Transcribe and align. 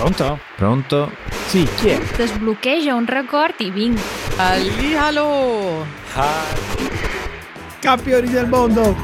Pronto? 0.00 0.38
Pronto? 0.56 1.12
Sì, 1.48 1.68
chi 1.76 1.88
è? 1.90 2.00
Desbloqueja 2.16 2.94
un 2.94 3.04
record 3.04 3.54
i 3.58 3.70
vinc. 3.70 4.00
Hallihallo! 4.36 5.84
Campioni 7.80 8.30
del 8.30 8.48
mondo! 8.48 8.96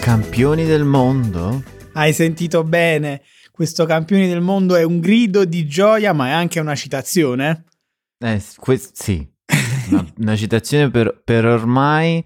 Campioni 0.00 0.64
del 0.66 0.84
mondo? 0.84 1.64
Hai 1.94 2.12
sentito 2.12 2.62
bene? 2.62 3.22
Questo 3.50 3.86
campioni 3.86 4.28
del 4.28 4.40
mondo 4.40 4.76
è 4.76 4.84
un 4.84 5.00
grido 5.00 5.44
di 5.44 5.66
gioia, 5.66 6.12
ma 6.12 6.28
è 6.28 6.30
anche 6.30 6.60
una 6.60 6.76
citazione. 6.76 7.64
Eh, 8.22 8.40
que- 8.56 8.80
sì. 8.92 9.28
Una, 9.90 10.06
una 10.18 10.36
citazione 10.36 10.90
per, 10.90 11.20
per 11.24 11.44
ormai 11.44 12.24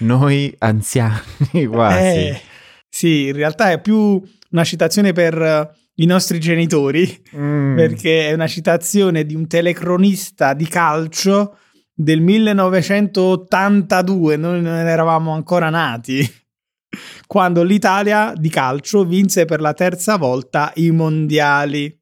noi 0.00 0.54
anziani 0.58 1.20
quasi. 1.66 2.18
Eh, 2.18 2.40
sì, 2.88 3.26
in 3.28 3.32
realtà 3.34 3.70
è 3.70 3.80
più 3.80 4.20
una 4.50 4.64
citazione 4.64 5.12
per 5.12 5.40
eh, 5.40 5.70
i 5.96 6.06
nostri 6.06 6.38
genitori, 6.38 7.22
Mm. 7.36 7.76
perché 7.76 8.28
è 8.28 8.32
una 8.34 8.46
citazione 8.46 9.24
di 9.24 9.34
un 9.34 9.46
telecronista 9.46 10.52
di 10.54 10.66
calcio 10.66 11.58
del 11.92 12.20
1982, 12.20 14.36
noi 14.36 14.62
non 14.62 14.74
eravamo 14.74 15.32
ancora 15.32 15.68
nati, 15.70 16.20
quando 17.26 17.62
l'Italia 17.64 18.32
di 18.36 18.48
calcio 18.48 19.04
vinse 19.04 19.44
per 19.44 19.60
la 19.60 19.74
terza 19.74 20.16
volta 20.16 20.72
i 20.76 20.90
mondiali. 20.90 21.94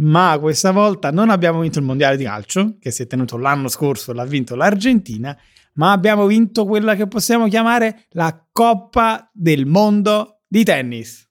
Ma 0.00 0.38
questa 0.40 0.70
volta 0.70 1.10
non 1.10 1.28
abbiamo 1.28 1.60
vinto 1.60 1.80
il 1.80 1.84
mondiale 1.84 2.16
di 2.16 2.22
calcio, 2.22 2.76
che 2.78 2.92
si 2.92 3.02
è 3.02 3.06
tenuto 3.08 3.36
l'anno 3.36 3.66
scorso, 3.66 4.12
l'ha 4.12 4.24
vinto 4.24 4.54
l'Argentina, 4.54 5.36
ma 5.74 5.90
abbiamo 5.90 6.26
vinto 6.26 6.66
quella 6.66 6.94
che 6.94 7.08
possiamo 7.08 7.48
chiamare 7.48 8.04
la 8.10 8.46
Coppa 8.52 9.28
del 9.32 9.66
Mondo 9.66 10.42
di 10.46 10.62
tennis. 10.62 11.28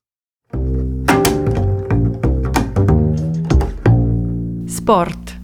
Sport. 4.66 5.36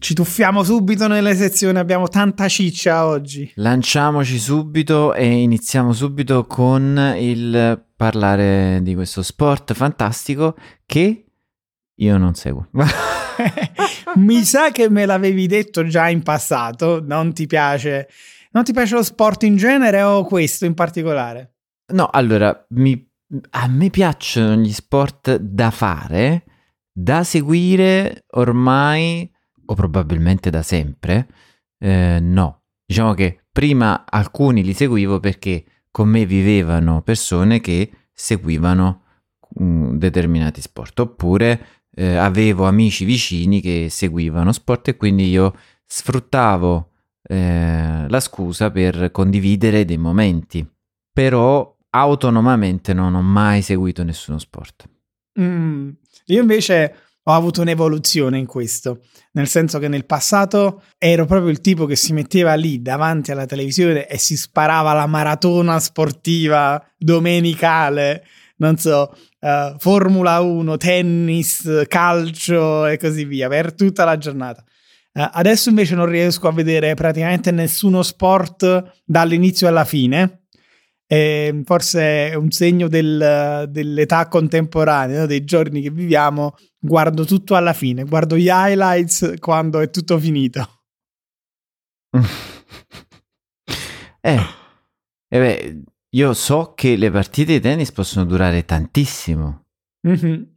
Ci 0.00 0.14
tuffiamo 0.14 0.64
subito 0.64 1.06
nelle 1.06 1.36
sezioni, 1.36 1.78
abbiamo 1.78 2.08
tanta 2.08 2.48
ciccia 2.48 3.06
oggi. 3.06 3.52
Lanciamoci 3.54 4.40
subito 4.40 5.14
e 5.14 5.42
iniziamo 5.42 5.92
subito 5.92 6.46
con 6.46 7.14
il 7.16 7.80
parlare 7.94 8.80
di 8.82 8.96
questo 8.96 9.22
sport 9.22 9.72
fantastico 9.74 10.56
che 10.84 11.26
io 11.96 12.16
non 12.16 12.34
seguo. 12.34 12.68
Mi 14.16 14.42
sa 14.44 14.70
che 14.70 14.90
me 14.90 15.06
l'avevi 15.06 15.46
detto 15.46 15.86
già 15.86 16.08
in 16.08 16.22
passato, 16.22 17.02
non 17.04 17.32
ti 17.32 17.46
piace, 17.46 18.08
non 18.52 18.64
ti 18.64 18.72
piace 18.72 18.94
lo 18.94 19.02
sport 19.02 19.42
in 19.44 19.56
genere 19.56 20.02
o 20.02 20.24
questo 20.24 20.64
in 20.66 20.74
particolare? 20.74 21.54
No, 21.92 22.08
allora, 22.10 22.66
mi- 22.70 23.10
a 23.50 23.66
me 23.68 23.90
piacciono 23.90 24.56
gli 24.56 24.72
sport 24.72 25.36
da 25.36 25.70
fare, 25.70 26.44
da 26.92 27.24
seguire 27.24 28.24
ormai, 28.32 29.30
o 29.66 29.74
probabilmente 29.74 30.50
da 30.50 30.62
sempre. 30.62 31.28
Eh, 31.78 32.18
no, 32.20 32.62
diciamo 32.84 33.14
che 33.14 33.44
prima 33.50 34.04
alcuni 34.08 34.62
li 34.62 34.74
seguivo 34.74 35.20
perché 35.20 35.64
con 35.90 36.08
me 36.08 36.24
vivevano 36.26 37.02
persone 37.02 37.60
che 37.60 37.90
seguivano 38.12 39.02
mm, 39.62 39.96
determinati 39.96 40.60
sport, 40.60 40.98
oppure 41.00 41.66
eh, 41.94 42.16
avevo 42.16 42.66
amici 42.66 43.04
vicini 43.04 43.60
che 43.60 43.88
seguivano 43.90 44.52
sport 44.52 44.88
e 44.88 44.96
quindi 44.96 45.28
io 45.28 45.56
sfruttavo 45.86 46.90
eh, 47.22 48.06
la 48.08 48.20
scusa 48.20 48.70
per 48.70 49.10
condividere 49.10 49.84
dei 49.84 49.98
momenti. 49.98 50.66
Però 51.12 51.76
autonomamente 51.90 52.94
non 52.94 53.14
ho 53.14 53.22
mai 53.22 53.62
seguito 53.62 54.02
nessuno 54.02 54.38
sport. 54.38 54.88
Mm, 55.38 55.90
io 56.26 56.40
invece 56.40 56.94
ho 57.24 57.32
avuto 57.32 57.60
un'evoluzione 57.60 58.36
in 58.36 58.46
questo, 58.46 59.02
nel 59.32 59.46
senso 59.46 59.78
che 59.78 59.86
nel 59.86 60.06
passato 60.06 60.82
ero 60.98 61.24
proprio 61.24 61.50
il 61.50 61.60
tipo 61.60 61.86
che 61.86 61.94
si 61.94 62.12
metteva 62.12 62.54
lì 62.54 62.82
davanti 62.82 63.30
alla 63.30 63.46
televisione 63.46 64.08
e 64.08 64.18
si 64.18 64.36
sparava 64.36 64.92
la 64.92 65.06
maratona 65.06 65.78
sportiva 65.78 66.84
domenicale, 66.98 68.24
non 68.62 68.76
so, 68.76 69.14
eh, 69.40 69.74
Formula 69.78 70.40
1, 70.40 70.76
tennis, 70.76 71.84
calcio 71.88 72.86
e 72.86 72.96
così 72.96 73.24
via, 73.24 73.48
per 73.48 73.74
tutta 73.74 74.04
la 74.04 74.16
giornata. 74.16 74.64
Eh, 75.12 75.28
adesso 75.32 75.68
invece 75.68 75.94
non 75.94 76.06
riesco 76.06 76.48
a 76.48 76.52
vedere 76.52 76.94
praticamente 76.94 77.50
nessuno 77.50 78.02
sport 78.02 79.02
dall'inizio 79.04 79.68
alla 79.68 79.84
fine. 79.84 80.46
E 81.06 81.62
forse 81.66 82.30
è 82.30 82.34
un 82.34 82.50
segno 82.50 82.88
del- 82.88 83.66
dell'età 83.68 84.28
contemporanea, 84.28 85.20
no? 85.20 85.26
dei 85.26 85.44
giorni 85.44 85.82
che 85.82 85.90
viviamo. 85.90 86.54
Guardo 86.78 87.24
tutto 87.26 87.54
alla 87.54 87.74
fine, 87.74 88.04
guardo 88.04 88.36
gli 88.36 88.48
highlights 88.48 89.34
quando 89.38 89.80
è 89.80 89.90
tutto 89.90 90.18
finito. 90.18 90.84
eh, 94.22 94.40
eh 95.28 95.38
beh, 95.38 95.82
io 96.14 96.34
so 96.34 96.72
che 96.74 96.96
le 96.96 97.10
partite 97.10 97.54
di 97.54 97.60
tennis 97.60 97.90
possono 97.92 98.24
durare 98.24 98.64
tantissimo. 98.64 99.64
Mhm. 100.02 100.48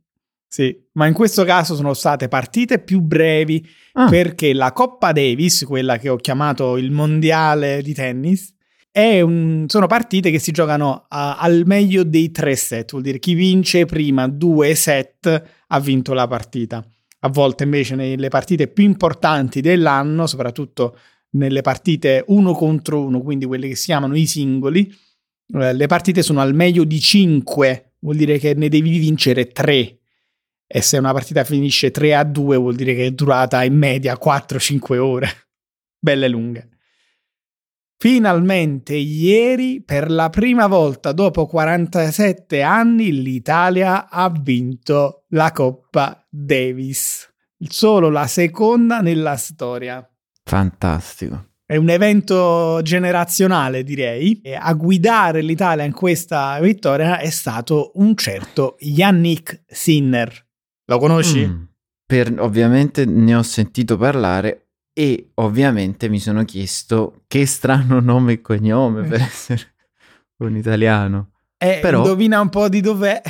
Sì, 0.48 0.78
ma 0.94 1.06
in 1.08 1.14
questo 1.14 1.44
caso 1.44 1.76
sono 1.76 1.94
state 1.94 2.28
partite 2.30 2.80
più 2.80 3.02
brevi 3.02 3.66
Ah, 3.94 4.10
perché 4.10 4.54
la 4.54 4.72
Coppa 4.74 5.12
Davis, 5.12 5.64
quella 5.66 5.98
che 5.98 6.10
ho 6.10 6.16
chiamato 6.18 6.78
il 6.78 6.92
mondiale 6.92 7.82
di 7.82 7.94
tennis, 7.94 8.54
è 8.92 9.20
un- 9.22 9.66
sono 9.68 9.88
partite 9.88 10.32
che 10.32 10.40
si 10.40 10.52
giocano 10.52 11.06
a- 11.10 11.38
al 11.38 11.64
meglio 11.66 12.04
dei 12.04 12.32
tre 12.32 12.56
set, 12.56 12.92
vuol 12.92 13.04
dire 13.04 13.20
chi 13.20 13.34
vince 13.34 13.86
prima 13.86 14.28
due 14.28 14.76
set 14.76 15.44
ha 15.68 15.80
vinto 15.80 16.14
la 16.14 16.28
partita. 16.28 16.86
A 17.20 17.30
volte 17.30 17.64
invece 17.64 17.96
nelle 17.96 18.30
partite 18.30 18.68
più 18.68 18.84
importanti 18.84 19.60
dell'anno, 19.62 20.28
soprattutto 20.28 20.98
nelle 21.32 21.62
partite 21.62 22.24
uno 22.28 22.54
contro 22.54 23.02
uno, 23.04 23.22
quindi 23.22 23.46
quelle 23.46 23.68
che 23.68 23.76
si 23.76 23.86
chiamano 23.86 24.16
i 24.16 24.26
singoli, 24.26 24.94
eh, 25.54 25.74
le 25.74 25.88
partite 25.88 26.22
sono 26.22 26.42
al 26.42 26.54
meglio 26.54 26.84
di 26.84 27.00
5, 27.00 27.94
vuol 28.00 28.16
dire 28.16 28.38
che 28.38 28.54
ne 28.54 28.70
devi 28.70 28.98
vincere 28.98 29.48
3. 29.48 30.00
E 30.68 30.82
se 30.82 30.98
una 30.98 31.14
partita 31.14 31.44
finisce 31.44 31.92
3 31.92 32.16
a 32.16 32.24
2 32.24 32.58
vuol 32.58 32.76
dire 32.76 32.96
che 32.96 33.06
è 33.06 33.12
durata 33.12 33.64
in 33.64 33.78
media 33.78 34.18
4-5 34.22 34.98
ore. 34.98 35.30
Belle 36.00 36.28
lunghe. 36.28 36.70
Finalmente 37.98 38.94
ieri, 38.96 39.82
per 39.82 40.12
la 40.12 40.30
prima 40.30 40.68
volta 40.68 41.12
dopo 41.12 41.46
47 41.46 42.62
anni, 42.62 43.22
l'Italia 43.22 44.10
ha 44.10 44.30
vinto 44.30 45.26
la 45.30 45.52
Coppa 45.52 46.26
Davis. 46.30 47.32
Solo 47.58 48.10
la 48.10 48.28
seconda 48.28 49.00
nella 49.00 49.38
storia. 49.38 50.08
fantastico. 50.44 51.55
È 51.68 51.78
un 51.78 51.90
evento 51.90 52.80
generazionale, 52.84 53.84
direi. 53.84 54.40
E 54.42 54.54
a 54.54 54.72
guidare 54.74 55.42
l'Italia 55.42 55.84
in 55.84 55.94
questa 55.94 56.60
vittoria 56.60 57.18
è 57.18 57.30
stato 57.32 57.92
un 57.96 58.16
certo 58.16 58.76
Yannick 58.80 59.64
Sinner. 59.66 60.48
Lo 60.86 61.00
conosci? 61.00 61.48
Mm. 61.48 61.64
Per- 62.06 62.40
ovviamente 62.40 63.06
ne 63.06 63.34
ho 63.34 63.42
sentito 63.42 63.98
parlare 63.98 64.68
e 64.94 65.32
ovviamente 65.36 66.08
mi 66.08 66.20
sono 66.20 66.46
chiesto 66.46 67.24
che 67.28 67.48
strano 67.48 68.00
nome 68.00 68.34
e 68.34 68.42
cognome 68.42 69.02
per 69.08 69.22
essere 69.22 69.74
un 70.44 70.56
italiano. 70.56 71.32
Eh, 71.58 71.80
Però- 71.82 71.98
indovina 72.04 72.40
un 72.42 72.50
po' 72.50 72.70
di 72.70 72.82
dov'è? 72.82 73.22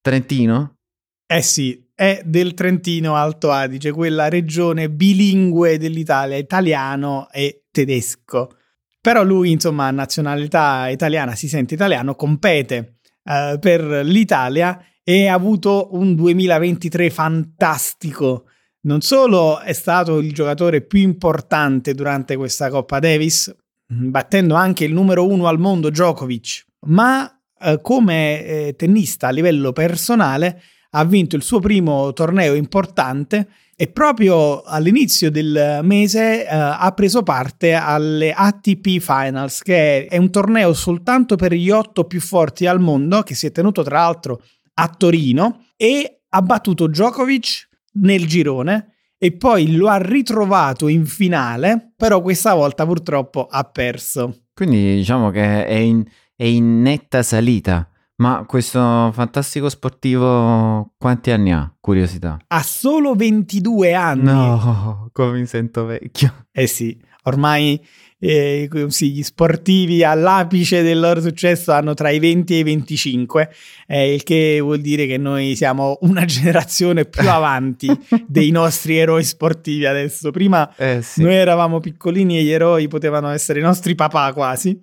Trentino? 0.00 0.78
Eh 1.26 1.42
sì, 1.42 1.81
è 2.02 2.20
del 2.24 2.54
Trentino 2.54 3.14
Alto 3.14 3.52
Adige, 3.52 3.92
quella 3.92 4.28
regione 4.28 4.90
bilingue 4.90 5.78
dell'Italia, 5.78 6.36
italiano 6.36 7.28
e 7.30 7.66
tedesco. 7.70 8.56
Però 9.00 9.22
lui, 9.22 9.52
insomma, 9.52 9.88
nazionalità 9.92 10.88
italiana, 10.88 11.36
si 11.36 11.46
sente 11.46 11.74
italiano, 11.74 12.16
compete 12.16 12.96
eh, 13.22 13.56
per 13.60 13.84
l'Italia 14.04 14.84
e 15.04 15.28
ha 15.28 15.34
avuto 15.34 15.90
un 15.92 16.16
2023 16.16 17.08
fantastico. 17.08 18.46
Non 18.80 19.00
solo 19.00 19.60
è 19.60 19.72
stato 19.72 20.18
il 20.18 20.32
giocatore 20.32 20.80
più 20.80 20.98
importante 20.98 21.94
durante 21.94 22.34
questa 22.34 22.68
Coppa 22.68 22.98
Davis, 22.98 23.54
battendo 23.86 24.56
anche 24.56 24.82
il 24.82 24.92
numero 24.92 25.24
uno 25.24 25.46
al 25.46 25.60
mondo 25.60 25.88
Djokovic, 25.88 26.66
ma 26.86 27.32
eh, 27.60 27.78
come 27.80 28.44
eh, 28.44 28.74
tennista 28.76 29.28
a 29.28 29.30
livello 29.30 29.70
personale 29.70 30.60
ha 30.94 31.04
vinto 31.04 31.36
il 31.36 31.42
suo 31.42 31.60
primo 31.60 32.12
torneo 32.12 32.54
importante 32.54 33.48
e 33.74 33.88
proprio 33.88 34.62
all'inizio 34.62 35.30
del 35.30 35.80
mese 35.82 36.44
eh, 36.44 36.48
ha 36.48 36.92
preso 36.94 37.22
parte 37.22 37.72
alle 37.72 38.32
ATP 38.32 38.98
Finals, 39.00 39.62
che 39.62 40.06
è 40.06 40.16
un 40.18 40.30
torneo 40.30 40.72
soltanto 40.72 41.36
per 41.36 41.52
gli 41.52 41.70
otto 41.70 42.04
più 42.04 42.20
forti 42.20 42.66
al 42.66 42.80
mondo, 42.80 43.22
che 43.22 43.34
si 43.34 43.46
è 43.46 43.52
tenuto 43.52 43.82
tra 43.82 44.00
l'altro 44.00 44.42
a 44.74 44.88
Torino, 44.88 45.66
e 45.76 46.20
ha 46.28 46.42
battuto 46.42 46.86
Djokovic 46.86 47.68
nel 47.94 48.26
girone 48.26 48.92
e 49.18 49.32
poi 49.32 49.74
lo 49.74 49.88
ha 49.88 49.98
ritrovato 49.98 50.88
in 50.88 51.06
finale, 51.06 51.92
però 51.96 52.20
questa 52.20 52.54
volta 52.54 52.84
purtroppo 52.84 53.46
ha 53.46 53.64
perso. 53.64 54.46
Quindi 54.52 54.96
diciamo 54.96 55.30
che 55.30 55.66
è 55.66 55.74
in, 55.74 56.04
è 56.36 56.44
in 56.44 56.82
netta 56.82 57.22
salita. 57.22 57.88
Ma 58.22 58.44
questo 58.46 59.10
fantastico 59.12 59.68
sportivo 59.68 60.92
quanti 60.96 61.32
anni 61.32 61.52
ha? 61.52 61.68
Curiosità. 61.80 62.38
Ha 62.46 62.62
solo 62.62 63.16
22 63.16 63.94
anni. 63.94 64.22
No, 64.22 65.08
come 65.12 65.40
mi 65.40 65.46
sento 65.46 65.86
vecchio. 65.86 66.46
Eh 66.52 66.68
sì, 66.68 66.96
ormai 67.24 67.84
eh, 68.20 68.68
sì, 68.86 69.10
gli 69.10 69.24
sportivi 69.24 70.04
all'apice 70.04 70.82
del 70.82 71.00
loro 71.00 71.20
successo 71.20 71.72
hanno 71.72 71.94
tra 71.94 72.10
i 72.10 72.20
20 72.20 72.54
e 72.54 72.58
i 72.58 72.62
25, 72.62 73.50
eh, 73.88 74.14
il 74.14 74.22
che 74.22 74.60
vuol 74.60 74.80
dire 74.80 75.06
che 75.06 75.18
noi 75.18 75.56
siamo 75.56 75.98
una 76.02 76.22
generazione 76.24 77.04
più 77.04 77.28
avanti 77.28 77.90
dei 78.28 78.52
nostri 78.52 78.98
eroi 78.98 79.24
sportivi 79.24 79.84
adesso. 79.84 80.30
Prima 80.30 80.72
Eh 80.76 81.02
sì. 81.02 81.22
noi 81.22 81.34
eravamo 81.34 81.80
piccolini 81.80 82.38
e 82.38 82.44
gli 82.44 82.50
eroi 82.50 82.86
potevano 82.86 83.30
essere 83.30 83.58
i 83.58 83.62
nostri 83.62 83.96
papà 83.96 84.32
quasi. 84.32 84.80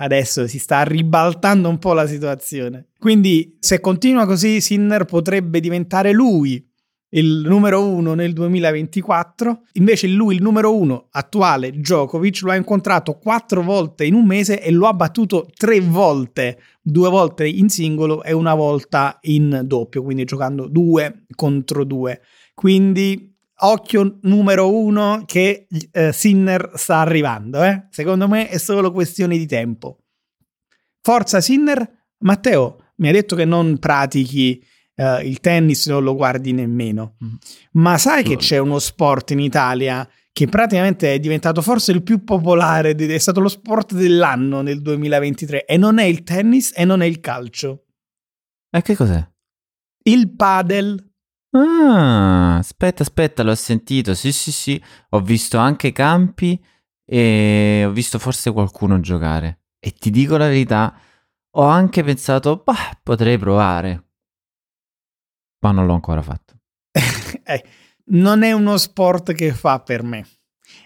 Adesso 0.00 0.46
si 0.46 0.58
sta 0.58 0.82
ribaltando 0.82 1.68
un 1.68 1.78
po' 1.78 1.92
la 1.92 2.06
situazione. 2.06 2.88
Quindi, 2.98 3.56
se 3.58 3.80
continua 3.80 4.26
così, 4.26 4.60
Sinner 4.60 5.04
potrebbe 5.04 5.58
diventare 5.58 6.12
lui 6.12 6.64
il 7.10 7.42
numero 7.44 7.84
uno 7.84 8.14
nel 8.14 8.32
2024. 8.32 9.62
Invece, 9.72 10.06
lui, 10.06 10.36
il 10.36 10.42
numero 10.42 10.76
uno 10.76 11.08
attuale, 11.10 11.72
Djokovic, 11.72 12.42
lo 12.42 12.52
ha 12.52 12.56
incontrato 12.56 13.14
quattro 13.14 13.62
volte 13.62 14.04
in 14.04 14.14
un 14.14 14.24
mese 14.24 14.62
e 14.62 14.70
lo 14.70 14.86
ha 14.86 14.94
battuto 14.94 15.48
tre 15.52 15.80
volte, 15.80 16.60
due 16.80 17.08
volte 17.08 17.48
in 17.48 17.68
singolo 17.68 18.22
e 18.22 18.32
una 18.32 18.54
volta 18.54 19.18
in 19.22 19.62
doppio, 19.64 20.04
quindi 20.04 20.24
giocando 20.24 20.68
due 20.68 21.24
contro 21.34 21.82
due. 21.82 22.20
Quindi 22.54 23.27
occhio 23.60 24.18
numero 24.22 24.74
uno 24.74 25.22
che 25.26 25.66
eh, 25.92 26.12
Sinner 26.12 26.72
sta 26.74 26.98
arrivando. 26.98 27.62
Eh? 27.62 27.86
Secondo 27.90 28.28
me 28.28 28.48
è 28.48 28.58
solo 28.58 28.92
questione 28.92 29.36
di 29.36 29.46
tempo. 29.46 29.98
Forza 31.00 31.40
Sinner. 31.40 31.96
Matteo, 32.20 32.92
mi 32.96 33.08
ha 33.08 33.12
detto 33.12 33.36
che 33.36 33.44
non 33.44 33.78
pratichi 33.78 34.62
eh, 34.94 35.26
il 35.26 35.40
tennis, 35.40 35.86
non 35.86 36.02
lo 36.02 36.14
guardi 36.14 36.52
nemmeno. 36.52 37.16
Mm. 37.24 37.34
Ma 37.72 37.96
sai 37.98 38.24
che 38.24 38.36
c'è 38.36 38.58
uno 38.58 38.78
sport 38.78 39.30
in 39.30 39.40
Italia 39.40 40.08
che 40.38 40.46
praticamente 40.46 41.14
è 41.14 41.18
diventato 41.18 41.62
forse 41.62 41.90
il 41.90 42.04
più 42.04 42.22
popolare, 42.22 42.94
è 42.94 43.18
stato 43.18 43.40
lo 43.40 43.48
sport 43.48 43.94
dell'anno 43.94 44.60
nel 44.60 44.80
2023 44.82 45.64
e 45.64 45.76
non 45.76 45.98
è 45.98 46.04
il 46.04 46.22
tennis 46.22 46.72
e 46.76 46.84
non 46.84 47.00
è 47.00 47.06
il 47.06 47.18
calcio. 47.18 47.86
E 48.70 48.80
che 48.82 48.94
cos'è? 48.94 49.26
Il 50.04 50.36
padel. 50.36 51.07
Ah, 51.50 52.56
aspetta, 52.56 53.02
aspetta, 53.02 53.42
l'ho 53.42 53.54
sentito. 53.54 54.14
Sì, 54.14 54.32
sì, 54.32 54.52
sì. 54.52 54.82
Ho 55.10 55.20
visto 55.20 55.58
anche 55.58 55.92
campi 55.92 56.62
e 57.04 57.84
ho 57.86 57.90
visto 57.90 58.18
forse 58.18 58.52
qualcuno 58.52 59.00
giocare. 59.00 59.60
E 59.78 59.92
ti 59.92 60.10
dico 60.10 60.36
la 60.36 60.48
verità, 60.48 60.94
ho 61.50 61.64
anche 61.64 62.02
pensato, 62.02 62.62
bah, 62.64 62.98
potrei 63.02 63.38
provare. 63.38 64.04
Ma 65.60 65.72
non 65.72 65.86
l'ho 65.86 65.94
ancora 65.94 66.22
fatto. 66.22 66.56
Eh, 67.48 67.64
non 68.10 68.42
è 68.42 68.52
uno 68.52 68.76
sport 68.76 69.32
che 69.32 69.54
fa 69.54 69.80
per 69.80 70.02
me 70.02 70.26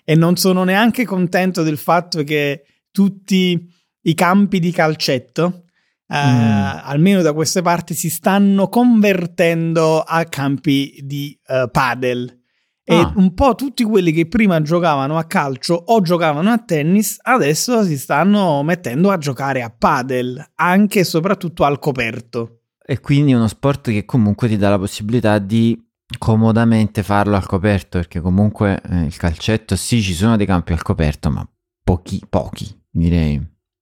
e 0.04 0.14
non 0.14 0.36
sono 0.36 0.62
neanche 0.62 1.04
contento 1.04 1.64
del 1.64 1.76
fatto 1.76 2.22
che 2.22 2.64
tutti 2.92 3.68
i 4.02 4.14
campi 4.14 4.60
di 4.60 4.70
calcetto, 4.70 5.64
eh, 6.12 6.26
Mm. 6.26 6.78
almeno 6.84 7.22
da 7.22 7.32
queste 7.32 7.62
parti, 7.62 7.94
si 7.94 8.10
stanno 8.10 8.68
convertendo 8.68 10.00
a 10.00 10.24
campi 10.24 10.98
di 11.02 11.38
eh, 11.46 11.68
padel. 11.70 12.40
E 12.84 12.94
Ah. 12.96 13.12
un 13.16 13.32
po' 13.32 13.54
tutti 13.54 13.84
quelli 13.84 14.10
che 14.12 14.26
prima 14.26 14.60
giocavano 14.60 15.16
a 15.16 15.24
calcio 15.24 15.74
o 15.74 16.00
giocavano 16.00 16.50
a 16.50 16.58
tennis, 16.58 17.16
adesso 17.22 17.84
si 17.84 17.96
stanno 17.96 18.62
mettendo 18.64 19.10
a 19.12 19.18
giocare 19.18 19.62
a 19.62 19.70
padel, 19.70 20.44
anche 20.56 21.00
e 21.00 21.04
soprattutto 21.04 21.64
al 21.64 21.78
coperto. 21.78 22.62
E 22.84 22.98
quindi 22.98 23.32
uno 23.32 23.46
sport 23.46 23.90
che 23.90 24.04
comunque 24.04 24.48
ti 24.48 24.56
dà 24.56 24.68
la 24.70 24.78
possibilità 24.78 25.38
di 25.38 25.80
comodamente 26.18 27.02
farlo 27.04 27.36
al 27.36 27.46
coperto, 27.46 27.98
perché 27.98 28.20
comunque 28.20 28.80
eh, 28.90 29.04
il 29.04 29.16
calcetto 29.16 29.76
sì, 29.76 30.02
ci 30.02 30.12
sono 30.12 30.36
dei 30.36 30.46
campi 30.46 30.72
al 30.72 30.82
coperto, 30.82 31.30
ma 31.30 31.48
pochi, 31.84 32.20
pochi, 32.28 32.66
direi. 32.90 33.40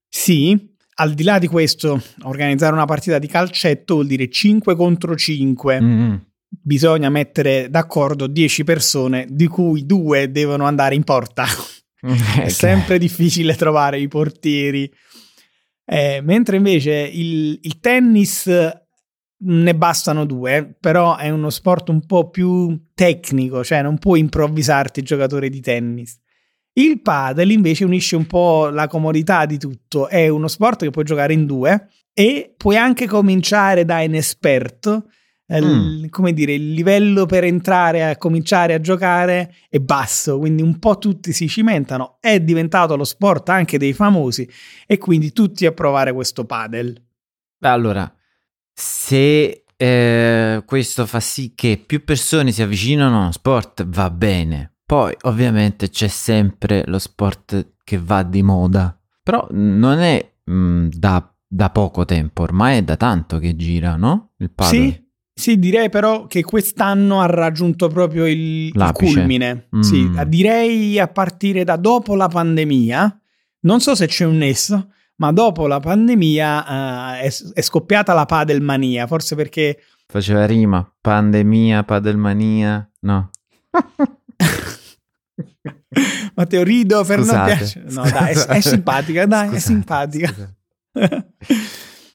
Sì, 0.09 0.70
al 1.01 1.15
di 1.15 1.23
là 1.23 1.39
di 1.39 1.47
questo, 1.47 2.01
organizzare 2.23 2.75
una 2.75 2.85
partita 2.85 3.19
di 3.19 3.27
calcetto 3.27 3.95
vuol 3.95 4.07
dire 4.07 4.29
5 4.29 4.77
contro 4.77 5.17
5. 5.17 5.81
Mm. 5.81 6.15
Bisogna 6.63 7.09
mettere 7.09 7.71
d'accordo 7.71 8.27
10 8.27 8.65
persone, 8.65 9.27
di 9.31 9.47
cui 9.47 9.87
due 9.87 10.31
devono 10.31 10.67
andare 10.67 10.95
in 10.95 11.05
porta. 11.05 11.47
È 12.45 12.49
sempre 12.49 12.99
difficile 12.99 13.57
trovare 13.57 13.99
i 13.99 14.09
portieri. 14.09 14.91
Eh, 15.87 16.21
mentre 16.23 16.57
invece 16.57 16.93
il, 16.93 17.59
il 17.63 17.81
tennis 17.81 18.47
ne 19.43 19.75
bastano 19.75 20.27
due, 20.27 20.77
però 20.79 21.17
è 21.17 21.31
uno 21.31 21.51
sport 21.51 21.89
un 21.89 22.05
po' 22.05 22.29
più 22.29 22.89
tecnico, 22.95 23.65
cioè 23.65 23.83
non 23.83 23.99
puoi 23.99 24.21
improvvisarti 24.21 25.03
giocatore 25.03 25.49
di 25.49 25.61
tennis. 25.61 26.19
Il 26.81 27.03
padel 27.03 27.51
invece 27.51 27.85
unisce 27.85 28.17
un 28.17 28.27
po' 28.27 28.69
la 28.69 28.87
comodità 28.87 29.45
di 29.45 29.59
tutto, 29.59 30.09
è 30.09 30.29
uno 30.29 30.49
sport 30.49 30.83
che 30.85 30.91
puoi 30.91 31.05
giocare 31.05 31.35
in 31.35 31.45
due 31.45 31.89
e 32.15 32.55
puoi 32.57 32.77
anche 32.77 33.07
cominciare 33.07 33.85
da 33.85 34.01
inesperto, 34.01 35.11
eh, 35.47 35.59
il- 35.59 36.09
come 36.11 36.33
dire, 36.33 36.55
il 36.55 36.73
livello 36.73 37.27
per 37.27 37.45
entrare 37.45 38.09
a 38.09 38.17
cominciare 38.17 38.73
a 38.73 38.81
giocare 38.81 39.55
è 39.69 39.79
basso, 39.79 40.39
quindi 40.39 40.63
un 40.63 40.79
po' 40.79 40.97
tutti 40.97 41.33
si 41.33 41.49
cimentano, 41.49 42.17
è 42.21 42.41
diventato 42.41 42.97
lo 42.97 43.05
sport 43.05 43.51
anche 43.51 43.77
dei 43.77 43.93
famosi 43.93 44.49
e 44.87 44.97
quindi 44.97 45.33
tutti 45.33 45.67
a 45.67 45.73
provare 45.73 46.13
questo 46.15 46.47
padel. 46.47 46.99
Allora, 47.61 48.11
se 48.73 49.65
eh, 49.77 50.63
questo 50.65 51.07
fa 51.07 51.21
sì 51.21 51.53
che 51.55 51.83
più 51.85 52.05
persone 52.05 52.53
si 52.53 52.63
avvicinano 52.63 53.17
a 53.17 53.21
uno 53.23 53.33
sport, 53.33 53.85
va 53.87 54.11
bene. 54.11 54.70
Poi, 54.91 55.15
ovviamente, 55.21 55.89
c'è 55.89 56.09
sempre 56.09 56.83
lo 56.87 56.99
sport 56.99 57.75
che 57.85 57.97
va 57.97 58.25
di 58.25 58.43
moda. 58.43 58.99
Però 59.23 59.47
non 59.53 60.01
è 60.01 60.33
mm, 60.51 60.89
da, 60.89 61.33
da 61.47 61.71
poco 61.71 62.05
tempo, 62.05 62.43
ormai 62.43 62.79
è 62.79 62.83
da 62.83 62.97
tanto 62.97 63.39
che 63.39 63.55
gira, 63.55 63.95
no? 63.95 64.33
Il 64.39 64.51
padel. 64.51 64.73
Sì, 64.73 65.05
sì, 65.33 65.59
direi 65.61 65.91
però 65.91 66.27
che 66.27 66.43
quest'anno 66.43 67.21
ha 67.21 67.27
raggiunto 67.27 67.87
proprio 67.87 68.27
il, 68.27 68.73
il 68.75 68.91
culmine. 68.93 69.69
Mm. 69.77 69.81
Sì, 69.81 70.11
direi 70.27 70.99
a 70.99 71.07
partire 71.07 71.63
da 71.63 71.77
dopo 71.77 72.17
la 72.17 72.27
pandemia. 72.27 73.21
Non 73.61 73.81
so 73.81 73.95
se 73.95 74.09
c'è 74.09 74.25
un 74.25 74.39
nesso, 74.39 74.89
ma 75.19 75.31
dopo 75.31 75.69
la 75.69 75.79
pandemia 75.79 77.21
eh, 77.21 77.29
è, 77.29 77.33
è 77.53 77.61
scoppiata 77.61 78.13
la 78.13 78.27
padelmania, 78.27 79.07
forse 79.07 79.37
perché 79.37 79.79
Faceva 80.09 80.45
rima, 80.47 80.85
pandemia, 81.01 81.85
padelmania, 81.85 82.91
no. 83.03 83.31
Matteo 86.35 86.63
rido 86.63 87.05
per 87.05 87.19
non 87.19 87.27
Scusate. 87.27 87.57
piacere. 87.57 87.85
No, 87.91 88.03
dai, 88.03 88.33
è, 88.35 88.47
è 88.47 88.61
simpatica, 88.61 89.27
dai, 89.27 89.45
è 89.47 89.51
Scusate, 89.51 89.61
simpatica. 89.61 90.29
scusate. 90.29 90.55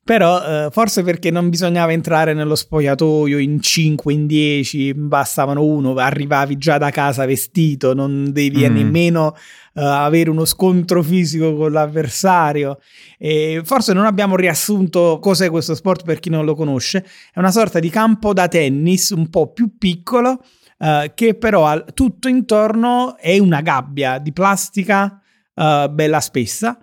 Però 0.06 0.40
eh, 0.66 0.70
forse 0.70 1.02
perché 1.02 1.32
non 1.32 1.50
bisognava 1.50 1.92
entrare 1.92 2.36
nello 2.36 2.54
spogliatoio 2.54 3.40
in 3.40 3.60
5, 3.60 4.14
in 4.14 4.28
10, 4.28 4.94
bastavano 4.94 5.64
uno, 5.64 5.96
arrivavi 5.96 6.58
già 6.60 6.78
da 6.78 6.92
casa 6.92 7.26
vestito, 7.26 7.96
non 7.96 8.32
devi 8.32 8.70
Mm. 8.70 8.74
nemmeno 8.76 9.36
eh, 9.74 9.82
avere 9.84 10.30
uno 10.30 10.46
scontro 10.46 11.02
fisico 11.02 11.56
con 11.56 11.72
l'avversario. 11.72 12.78
E 13.18 13.62
forse 13.64 13.94
non 13.94 14.06
abbiamo 14.06 14.36
riassunto 14.36 15.18
cos'è 15.20 15.50
questo 15.50 15.74
sport 15.74 16.04
per 16.04 16.20
chi 16.20 16.30
non 16.30 16.46
lo 16.46 16.54
conosce. 16.54 17.04
È 17.34 17.40
una 17.40 17.50
sorta 17.52 17.80
di 17.80 17.90
campo 17.90 18.32
da 18.32 18.48
tennis 18.48 19.10
un 19.10 19.28
po' 19.32 19.52
più 19.54 19.76
piccolo, 19.76 20.40
eh, 20.78 21.12
che 21.16 21.36
però 21.36 21.66
al- 21.68 21.86
tutto 21.94 22.28
intorno 22.28 23.18
è 23.18 23.38
una 23.40 23.62
gabbia 23.62 24.18
di 24.20 24.32
plastica 24.34 25.22
eh, 25.54 25.88
bella 25.92 26.20
spessa 26.20 26.78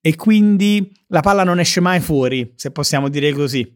e 0.00 0.14
quindi 0.16 0.92
la 1.08 1.20
palla 1.20 1.44
non 1.44 1.58
esce 1.60 1.80
mai 1.80 2.00
fuori, 2.00 2.52
se 2.56 2.70
possiamo 2.70 3.08
dire 3.08 3.32
così. 3.32 3.74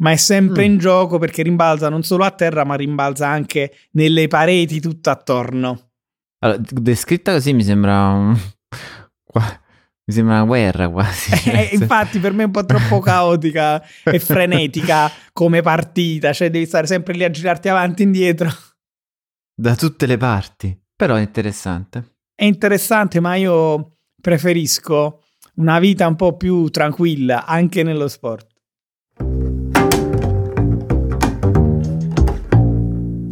Ma 0.00 0.12
è 0.12 0.16
sempre 0.16 0.66
Mm. 0.66 0.72
in 0.72 0.78
gioco 0.78 1.18
perché 1.18 1.42
rimbalza 1.42 1.88
non 1.90 2.02
solo 2.02 2.24
a 2.24 2.30
terra, 2.30 2.64
ma 2.64 2.74
rimbalza 2.74 3.28
anche 3.28 3.72
nelle 3.92 4.28
pareti 4.28 4.80
tutto 4.80 5.10
attorno. 5.10 5.90
Allora, 6.42 6.58
descritta 6.70 7.32
così 7.32 7.52
mi 7.52 7.62
sembra 7.62 8.08
un... 8.08 8.34
Mi 10.02 10.16
sembra 10.16 10.36
una 10.36 10.44
guerra 10.44 10.88
quasi. 10.88 11.30
Eh, 11.50 11.68
infatti, 11.72 12.18
per 12.18 12.32
me 12.32 12.42
è 12.42 12.46
un 12.46 12.50
po' 12.50 12.64
troppo 12.64 12.98
caotica 13.04 13.80
e 14.02 14.18
frenetica 14.18 15.08
come 15.32 15.60
partita, 15.62 16.32
cioè 16.32 16.50
devi 16.50 16.66
stare 16.66 16.86
sempre 16.88 17.14
lì 17.14 17.22
a 17.22 17.30
girarti 17.30 17.68
avanti 17.68 18.02
e 18.02 18.06
indietro. 18.06 18.50
Da 19.60 19.76
tutte 19.76 20.06
le 20.06 20.16
parti. 20.16 20.74
Però 20.96 21.16
è 21.16 21.20
interessante. 21.20 22.14
È 22.34 22.46
interessante, 22.46 23.20
ma 23.20 23.34
io 23.34 23.98
preferisco 24.18 25.22
una 25.56 25.78
vita 25.78 26.06
un 26.06 26.16
po' 26.16 26.34
più 26.38 26.70
tranquilla 26.70 27.44
anche 27.44 27.82
nello 27.82 28.08
sport. 28.08 28.46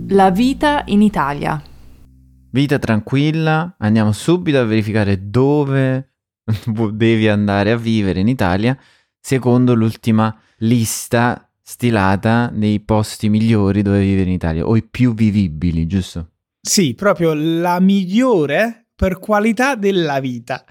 La 0.09 0.31
vita 0.31 0.83
in 0.89 1.01
Italia. 1.01 1.63
vita 2.51 2.79
tranquilla, 2.79 3.77
andiamo 3.79 4.13
subito 4.13 4.59
a 4.59 4.65
verificare 4.65 5.31
dove 5.31 6.17
devi 6.93 7.27
andare 7.27 7.71
a 7.71 7.79
vivere 7.79 8.21
in 8.21 8.29
Italia, 8.29 8.77
secondo 9.19 9.73
l'ultima 9.73 10.39
lista 10.59 11.48
stilata 11.69 12.51
dei 12.51 12.81
posti 12.81 13.29
migliori 13.29 13.83
dove 13.83 14.01
vivere 14.01 14.31
in 14.31 14.37
Italia, 14.37 14.67
o 14.67 14.75
i 14.75 14.83
più 14.83 15.13
vivibili, 15.13 15.87
giusto? 15.87 16.31
Sì, 16.63 16.95
proprio 16.95 17.35
la 17.35 17.79
migliore 17.79 18.87
per 18.97 19.19
qualità 19.19 19.75
della 19.75 20.19
vita. 20.19 20.65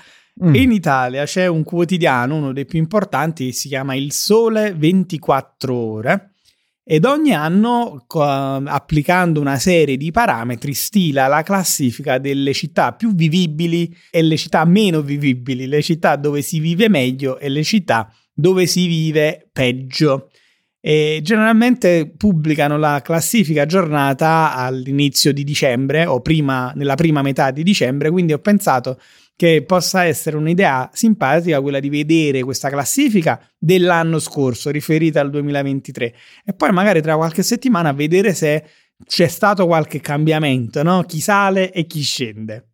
Mm. 0.44 0.56
In 0.56 0.72
Italia 0.72 1.24
c'è 1.25 1.46
un 1.46 1.63
quotidiano, 1.63 2.38
uno 2.38 2.51
dei 2.51 2.66
più 2.66 2.80
importanti, 2.80 3.51
si 3.51 3.68
chiama 3.68 3.94
Il 3.94 4.12
Sole 4.12 4.74
24 4.74 5.75
Ore, 5.75 6.32
ed 6.84 7.06
ogni 7.06 7.32
anno, 7.32 8.04
co- 8.08 8.24
applicando 8.24 9.39
una 9.39 9.60
serie 9.60 9.98
di 9.98 10.10
parametri, 10.10 10.74
stila 10.74 11.27
la 11.27 11.44
classifica 11.44 12.18
delle 12.18 12.54
città 12.54 12.94
più 12.94 13.13
vivibili 13.13 13.96
e 14.10 14.24
le 14.24 14.36
città 14.36 14.66
meno 14.66 15.01
vivibili, 15.01 15.68
le 15.68 15.84
città 15.84 16.16
dove 16.16 16.42
si 16.42 16.60
vive 16.60 16.89
meglio 16.89 17.38
e 17.38 17.50
le 17.50 17.63
città 17.63 18.12
dove 18.34 18.66
si 18.66 18.88
vive 18.88 19.48
peggio. 19.54 20.32
E 20.88 21.20
generalmente 21.22 22.13
pubblicano 22.15 22.77
la 22.77 23.01
classifica 23.03 23.63
aggiornata 23.63 24.56
all'inizio 24.56 25.34
di 25.34 25.44
dicembre 25.44 26.06
o 26.06 26.22
prima, 26.22 26.72
nella 26.75 26.96
prima 26.96 27.22
metà 27.22 27.51
di 27.51 27.62
dicembre, 27.62 28.10
quindi 28.10 28.32
ho 28.32 28.39
pensato 28.39 28.98
che 29.36 29.65
possa 29.67 30.06
essere 30.06 30.38
un'idea 30.38 30.89
simpatica 30.94 31.60
quella 31.60 31.82
di 31.82 31.89
vedere 31.89 32.41
questa 32.41 32.70
classifica 32.70 33.38
dell'anno 33.58 34.17
scorso 34.20 34.70
riferita 34.70 35.20
al 35.20 35.29
2023 35.29 36.15
e 36.46 36.53
poi 36.53 36.72
magari 36.72 37.01
tra 37.01 37.17
qualche 37.17 37.44
settimana 37.44 37.91
vedere 37.91 38.34
se 38.34 38.63
c'è 39.06 39.27
stato 39.27 39.65
qualche 39.65 40.00
cambiamento, 40.00 40.84
no? 40.84 41.03
Chi 41.03 41.20
sale 41.20 41.74
e 41.74 41.86
chi 41.86 42.01
scende. 42.01 42.70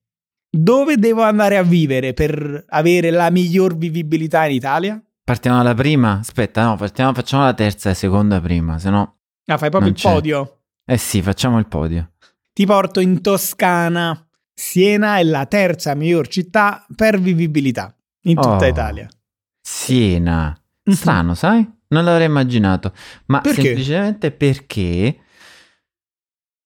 Dove 0.56 0.98
devo 0.98 1.24
andare 1.24 1.58
a 1.58 1.64
vivere 1.64 2.14
per 2.14 2.64
avere 2.68 3.10
la 3.10 3.32
miglior 3.32 3.76
vivibilità 3.76 4.46
in 4.46 4.54
Italia? 4.54 5.04
Partiamo 5.24 5.58
dalla 5.58 5.74
prima? 5.74 6.20
Aspetta, 6.20 6.64
no, 6.66 6.76
partiamo, 6.76 7.14
facciamo 7.14 7.44
la 7.44 7.54
terza 7.54 7.90
e 7.90 7.94
seconda 7.94 8.42
prima, 8.42 8.78
se 8.78 8.90
no... 8.90 9.20
Ah, 9.46 9.58
fai 9.58 9.70
proprio 9.70 9.92
il 9.92 9.98
c'è. 9.98 10.10
podio. 10.12 10.64
Eh 10.86 10.98
sì, 10.98 11.22
facciamo 11.22 11.60
il 11.60 11.68
podio. 11.68 12.12
Ti 12.52 12.66
porto 12.66 13.00
in 13.00 13.22
Toscana. 13.22 14.28
Siena 14.54 15.18
è 15.18 15.24
la 15.24 15.46
terza 15.46 15.96
miglior 15.96 16.28
città 16.28 16.86
per 16.96 17.20
vivibilità 17.20 17.96
in 18.24 18.36
tutta 18.36 18.66
Oh. 18.66 18.68
Italia. 18.68 19.08
Siena. 19.62 20.56
Strano, 20.84 21.34
sai? 21.34 21.68
Non 21.88 22.04
l'avrei 22.04 22.28
immaginato. 22.28 22.94
Ma 23.28 23.40
Perché? 23.42 23.62
semplicemente 23.62 24.32
perché 24.32 25.18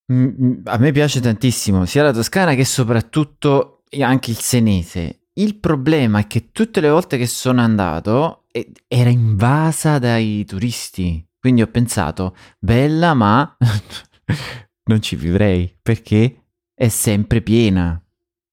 a 0.09 0.77
me 0.77 0.91
piace 0.91 1.19
tantissimo 1.19 1.85
sia 1.85 2.01
la 2.03 2.13
Toscana 2.13 2.55
che 2.55 2.63
soprattutto 2.65 3.83
anche 3.99 4.31
il 4.31 4.37
Senese. 4.39 5.16
Il 5.37 5.59
problema 5.59 6.19
è 6.19 6.27
che 6.27 6.51
tutte 6.51 6.79
le 6.81 6.89
volte 6.89 7.17
che 7.17 7.27
sono 7.27 7.61
andato 7.61 8.45
eh, 8.51 8.71
era 8.87 9.09
invasa 9.09 9.99
dai 9.99 10.43
turisti. 10.45 11.23
Quindi 11.39 11.61
ho 11.61 11.67
pensato, 11.67 12.35
bella, 12.59 13.13
ma 13.13 13.55
non 14.89 15.01
ci 15.01 15.15
vivrei 15.15 15.77
perché 15.81 16.45
è 16.73 16.87
sempre 16.87 17.41
piena. 17.41 18.01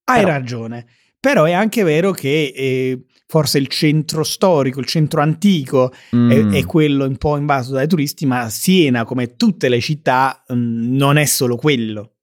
Hai 0.04 0.20
Però- 0.20 0.28
ragione. 0.32 0.86
Però 1.18 1.44
è 1.44 1.52
anche 1.52 1.82
vero 1.84 2.10
che 2.10 2.52
eh, 2.54 3.06
forse 3.26 3.56
il 3.56 3.68
centro 3.68 4.22
storico, 4.22 4.78
il 4.78 4.84
centro 4.84 5.22
antico 5.22 5.90
è, 5.90 6.14
Mm. 6.14 6.52
è 6.52 6.66
quello 6.66 7.06
un 7.06 7.16
po' 7.16 7.38
invaso 7.38 7.72
dai 7.72 7.88
turisti, 7.88 8.26
ma 8.26 8.50
Siena, 8.50 9.04
come 9.04 9.34
tutte 9.36 9.70
le 9.70 9.80
città, 9.80 10.44
mm, 10.52 10.94
non 10.94 11.16
è 11.16 11.24
solo 11.24 11.56
quello. 11.56 12.13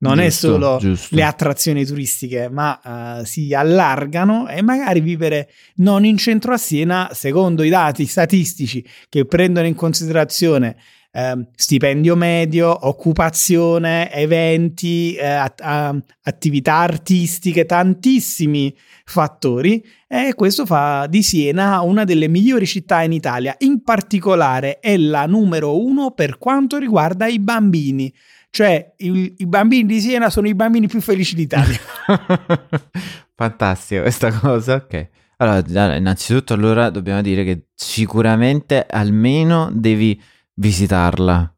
Non 0.00 0.18
è 0.18 0.28
Giusto, 0.28 0.52
solo 0.52 0.78
giusto. 0.78 1.14
le 1.14 1.22
attrazioni 1.22 1.84
turistiche, 1.84 2.48
ma 2.48 3.20
eh, 3.20 3.26
si 3.26 3.52
allargano 3.54 4.48
e 4.48 4.62
magari 4.62 5.00
vivere 5.00 5.50
non 5.76 6.04
in 6.04 6.16
centro 6.16 6.52
a 6.54 6.58
Siena, 6.58 7.10
secondo 7.12 7.62
i 7.62 7.68
dati 7.68 8.06
statistici 8.06 8.84
che 9.08 9.26
prendono 9.26 9.66
in 9.66 9.74
considerazione 9.74 10.76
ehm, 11.12 11.48
stipendio 11.54 12.16
medio, 12.16 12.86
occupazione, 12.86 14.12
eventi, 14.12 15.14
eh, 15.14 15.26
at- 15.26 15.60
a- 15.60 15.96
attività 16.22 16.74
artistiche, 16.76 17.66
tantissimi 17.66 18.74
fattori 19.04 19.84
e 20.06 20.34
questo 20.34 20.66
fa 20.66 21.06
di 21.08 21.22
Siena 21.22 21.80
una 21.80 22.04
delle 22.04 22.28
migliori 22.28 22.66
città 22.66 23.02
in 23.02 23.12
Italia. 23.12 23.54
In 23.58 23.82
particolare 23.82 24.78
è 24.78 24.96
la 24.96 25.26
numero 25.26 25.82
uno 25.84 26.12
per 26.12 26.38
quanto 26.38 26.78
riguarda 26.78 27.26
i 27.26 27.38
bambini. 27.38 28.12
Cioè, 28.50 28.94
i, 28.98 29.34
i 29.38 29.46
bambini 29.46 29.86
di 29.86 30.00
Siena 30.00 30.28
sono 30.28 30.48
i 30.48 30.54
bambini 30.54 30.88
più 30.88 31.00
felici 31.00 31.34
d'Italia. 31.34 31.78
Fantastico 33.34 34.02
questa 34.02 34.32
cosa, 34.32 34.74
ok. 34.74 35.08
Allora, 35.36 35.96
innanzitutto 35.96 36.52
allora 36.52 36.90
dobbiamo 36.90 37.22
dire 37.22 37.44
che 37.44 37.68
sicuramente 37.74 38.84
almeno 38.86 39.70
devi 39.72 40.20
visitarla 40.54 41.56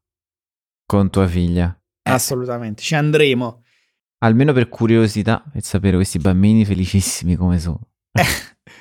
con 0.87 1.11
tua 1.11 1.27
figlia. 1.27 1.77
Eh, 2.03 2.11
Assolutamente, 2.11 2.83
ci 2.83 2.95
andremo. 2.95 3.65
almeno 4.19 4.53
per 4.53 4.69
curiosità, 4.69 5.43
per 5.51 5.63
sapere 5.63 5.97
questi 5.97 6.19
bambini 6.19 6.65
felicissimi 6.65 7.35
come 7.35 7.59
sono. 7.59 7.81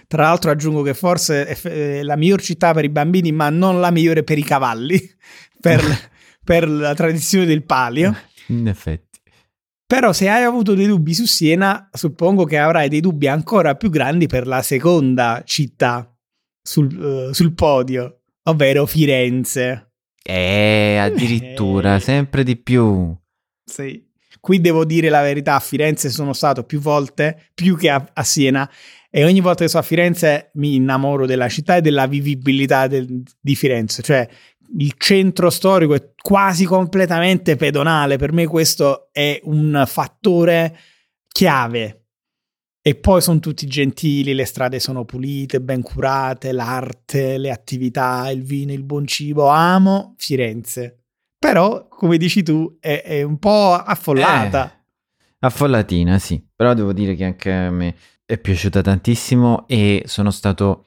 Tra 0.08 0.24
l'altro 0.24 0.51
aggiungo 0.51 0.82
che 0.82 0.94
forse 0.94 1.46
è 1.48 2.03
la 2.03 2.18
miglior 2.18 2.41
città 2.41 2.74
per 2.74 2.84
i 2.84 2.89
bambini, 2.89 3.32
ma 3.32 3.50
non 3.50 3.80
la 3.80 3.89
migliore 3.89 4.24
per 4.24 4.38
i 4.38 4.44
cavalli, 4.44 5.00
per, 5.60 5.82
per 6.43 6.67
la 6.69 6.93
tradizione 6.93 7.45
del 7.45 7.63
palio. 7.63 8.15
In 8.48 8.67
effetti. 8.67 9.19
Però 9.86 10.13
se 10.13 10.29
hai 10.29 10.43
avuto 10.43 10.74
dei 10.74 10.88
dubbi 10.88 11.13
su 11.13 11.25
Siena, 11.25 11.89
suppongo 11.91 12.45
che 12.45 12.57
avrai 12.57 12.88
dei 12.88 13.01
dubbi 13.01 13.27
ancora 13.27 13.75
più 13.75 13.89
grandi 13.89 14.25
per 14.27 14.48
la 14.48 14.62
seconda 14.62 15.41
città 15.45 16.10
sul, 16.62 17.29
eh, 17.29 17.33
sul 17.33 17.53
podio, 17.53 18.21
ovvero 18.43 18.86
Firenze. 18.86 19.91
Eh, 20.24 20.98
addirittura, 20.98 21.95
Eh. 21.95 22.00
sempre 22.00 22.43
di 22.43 22.55
più. 22.55 23.13
Sì. 23.65 24.07
Qui 24.39 24.62
devo 24.62 24.86
dire 24.86 25.10
la 25.10 25.21
verità, 25.21 25.55
a 25.55 25.60
Firenze 25.60 26.10
sono 26.10 26.33
stato 26.33 26.63
più 26.63 26.79
volte, 26.79 27.50
più 27.53 27.75
che 27.77 27.89
a, 27.89 28.03
a 28.13 28.24
Siena, 28.24 28.67
e 29.10 29.25
ogni 29.25 29.41
volta 29.41 29.63
che 29.63 29.69
sono 29.69 29.83
a 29.83 29.86
Firenze 29.86 30.51
mi 30.53 30.75
innamoro 30.75 31.25
della 31.25 31.50
città 31.50 31.75
e 31.75 31.81
della 31.81 32.07
vivibilità 32.07 32.88
del- 32.88 33.24
di 33.39 33.55
Firenze, 33.55 34.01
cioè 34.01 34.27
il 34.78 34.94
centro 34.98 35.50
storico 35.50 35.94
è 35.94 36.12
quasi 36.22 36.66
completamente 36.66 37.56
pedonale, 37.56 38.18
per 38.18 38.32
me 38.32 38.48
questo 38.48 39.10
è 39.12 39.40
un 39.44 39.84
fattore 39.88 40.78
chiave. 41.28 41.98
E 42.84 42.96
poi 42.96 43.22
sono 43.22 43.40
tutti 43.40 43.68
gentili, 43.68 44.34
le 44.34 44.46
strade 44.46 44.80
sono 44.80 45.06
pulite, 45.06 45.62
ben 45.62 45.84
curate, 45.84 46.51
l'arte, 46.51 47.38
le 47.38 47.51
attività, 47.51 48.28
il 48.32 48.42
vino, 48.42 48.72
il 48.74 48.84
buon 48.84 49.06
cibo. 49.06 49.50
Amo 49.50 50.16
Firenze. 50.18 51.04
Però, 51.38 51.88
come 51.88 52.18
dici 52.18 52.42
tu, 52.42 52.78
è, 52.80 53.04
è 53.04 53.22
un 53.22 53.38
po' 53.38 53.74
affollata. 53.74 54.72
Eh, 54.72 55.25
affollatina, 55.42 56.18
sì. 56.18 56.44
Però 56.56 56.74
devo 56.74 56.92
dire 56.92 57.13
che 57.13 57.24
anche 57.24 57.51
a 57.51 57.70
me 57.70 57.96
è 58.25 58.40
piaciuta 58.40 58.82
tantissimo 58.82 59.68
e 59.68 60.01
sono 60.08 60.32
stato 60.32 60.86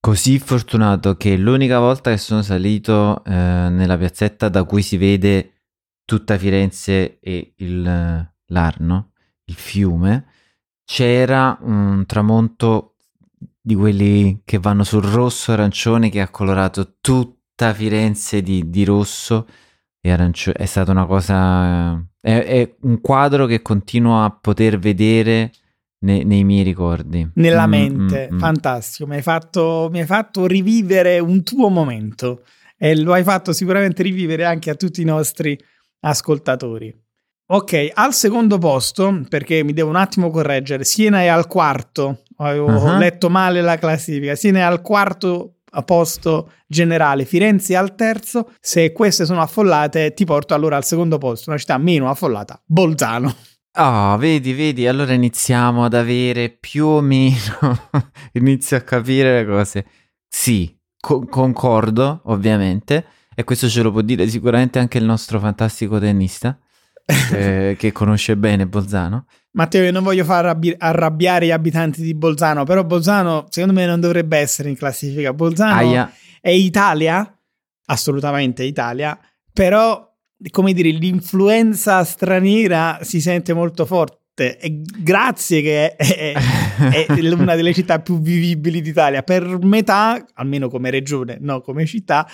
così 0.00 0.38
fortunato 0.38 1.16
che 1.16 1.36
l'unica 1.36 1.78
volta 1.78 2.10
che 2.10 2.16
sono 2.16 2.42
salito 2.42 3.22
eh, 3.24 3.30
nella 3.32 3.98
piazzetta 3.98 4.48
da 4.48 4.64
cui 4.64 4.82
si 4.82 4.96
vede 4.96 5.52
tutta 6.04 6.38
Firenze 6.38 7.20
e 7.20 7.52
il, 7.58 7.82
l'Arno, 8.46 9.12
il 9.44 9.54
fiume, 9.54 10.26
c'era 10.84 11.56
un 11.60 12.04
tramonto 12.06 12.96
di 13.60 13.74
quelli 13.74 14.40
che 14.44 14.58
vanno 14.58 14.82
sul 14.82 15.04
rosso 15.04 15.52
arancione 15.52 16.08
che 16.08 16.20
ha 16.20 16.30
colorato 16.30 16.96
tutta 17.00 17.72
Firenze 17.74 18.42
di, 18.42 18.68
di 18.70 18.84
rosso. 18.84 19.46
E 20.00 20.10
arancio- 20.10 20.54
è 20.54 20.64
stata 20.64 20.90
una 20.90 21.06
cosa 21.06 22.02
è, 22.20 22.44
è 22.44 22.76
un 22.82 23.00
quadro 23.00 23.46
che 23.46 23.62
continuo 23.62 24.24
a 24.24 24.30
poter 24.30 24.78
vedere 24.78 25.52
ne- 26.02 26.24
nei 26.24 26.44
miei 26.44 26.62
ricordi 26.62 27.28
Nella 27.34 27.66
Mm, 27.66 27.70
mente, 27.70 28.28
mm, 28.30 28.34
mm. 28.34 28.38
fantastico. 28.38 29.08
Mi 29.08 29.16
hai, 29.16 29.22
fatto, 29.22 29.88
mi 29.90 30.00
hai 30.00 30.06
fatto 30.06 30.46
rivivere 30.46 31.18
un 31.18 31.42
tuo 31.42 31.68
momento 31.68 32.42
e 32.76 32.96
lo 32.96 33.12
hai 33.12 33.22
fatto 33.22 33.52
sicuramente 33.52 34.02
rivivere 34.02 34.44
anche 34.44 34.70
a 34.70 34.74
tutti 34.74 35.02
i 35.02 35.04
nostri 35.04 35.58
ascoltatori. 36.00 36.94
Ok, 37.52 37.90
al 37.94 38.14
secondo 38.14 38.58
posto, 38.58 39.22
perché 39.28 39.64
mi 39.64 39.72
devo 39.72 39.88
un 39.90 39.96
attimo 39.96 40.30
correggere, 40.30 40.84
Siena 40.84 41.20
è 41.20 41.26
al 41.26 41.48
quarto, 41.48 42.22
avevo 42.36 42.68
Ah. 42.68 42.96
letto 42.96 43.28
male 43.28 43.60
la 43.60 43.76
classifica, 43.76 44.36
Siena 44.36 44.60
è 44.60 44.62
al 44.62 44.80
quarto 44.82 45.56
posto 45.84 46.52
generale, 46.66 47.24
Firenze 47.24 47.76
al 47.76 47.94
terzo, 47.96 48.52
se 48.60 48.92
queste 48.92 49.24
sono 49.24 49.40
affollate 49.40 50.14
ti 50.14 50.24
porto 50.24 50.54
allora 50.54 50.76
al 50.76 50.84
secondo 50.84 51.18
posto, 51.18 51.50
una 51.50 51.58
città 51.58 51.76
meno 51.78 52.08
affollata, 52.08 52.60
Bolzano. 52.64 53.34
Ah, 53.72 54.16
vedi, 54.18 54.52
vedi, 54.52 54.86
allora 54.86 55.12
iniziamo 55.12 55.84
ad 55.84 55.94
avere 55.94 56.50
più 56.50 56.86
o 56.86 57.00
meno, 57.00 57.88
inizio 58.34 58.76
a 58.76 58.80
capire 58.80 59.42
le 59.42 59.46
cose. 59.46 59.86
Sì, 60.28 60.76
co- 60.98 61.24
concordo, 61.26 62.22
ovviamente, 62.24 63.06
e 63.34 63.44
questo 63.44 63.68
ce 63.68 63.82
lo 63.82 63.92
può 63.92 64.00
dire 64.00 64.28
sicuramente 64.28 64.78
anche 64.78 64.98
il 64.98 65.04
nostro 65.04 65.38
fantastico 65.38 65.98
tennista. 65.98 66.58
eh, 67.32 67.76
che 67.78 67.92
conosce 67.92 68.36
bene 68.36 68.66
Bolzano. 68.66 69.26
Matteo, 69.52 69.82
io 69.82 69.90
non 69.90 70.02
voglio 70.02 70.24
far 70.24 70.44
arrabbi- 70.44 70.74
arrabbiare 70.78 71.46
gli 71.46 71.50
abitanti 71.50 72.02
di 72.02 72.14
Bolzano, 72.14 72.64
però 72.64 72.84
Bolzano 72.84 73.46
secondo 73.50 73.74
me 73.74 73.86
non 73.86 74.00
dovrebbe 74.00 74.38
essere 74.38 74.68
in 74.68 74.76
classifica. 74.76 75.32
Bolzano 75.32 75.74
Aia. 75.74 76.12
è 76.40 76.50
Italia, 76.50 77.36
assolutamente 77.86 78.62
Italia, 78.62 79.18
però 79.52 80.08
come 80.50 80.72
dire, 80.72 80.90
l'influenza 80.90 82.02
straniera 82.04 82.98
si 83.02 83.20
sente 83.20 83.52
molto 83.52 83.84
forte. 83.84 84.58
E 84.58 84.80
grazie 84.98 85.60
che 85.60 85.96
è, 85.96 86.32
è- 86.32 87.06
è 87.06 87.06
una 87.32 87.54
delle 87.56 87.74
città 87.74 88.00
più 88.00 88.20
vivibili 88.20 88.80
d'Italia. 88.80 89.22
Per 89.22 89.58
metà, 89.62 90.24
almeno 90.34 90.68
come 90.68 90.88
regione, 90.90 91.36
no 91.40 91.60
come 91.60 91.84
città, 91.84 92.26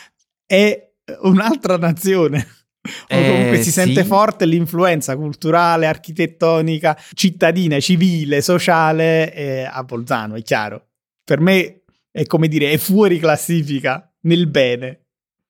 è 0.47 0.93
un'altra 1.23 1.77
nazione. 1.77 2.47
O 2.87 3.15
Eh, 3.17 3.29
comunque 3.29 3.63
si 3.63 3.73
sente 3.73 4.03
sì. 4.03 4.07
forte 4.07 4.47
l'influenza 4.47 5.17
culturale, 5.17 5.87
architettonica, 5.87 6.97
cittadina, 7.15 7.81
civile, 7.81 8.41
sociale 8.41 9.35
eh, 9.35 9.69
a 9.69 9.83
Bolzano, 9.83 10.37
è 10.37 10.43
chiaro. 10.43 10.91
Per 11.25 11.41
me 11.41 11.83
è 12.13 12.25
come 12.27 12.47
dire, 12.47 12.71
è 12.71 12.77
fuori 12.77 13.19
classifica 13.19 14.09
nel 14.23 14.47
bene. 14.47 15.06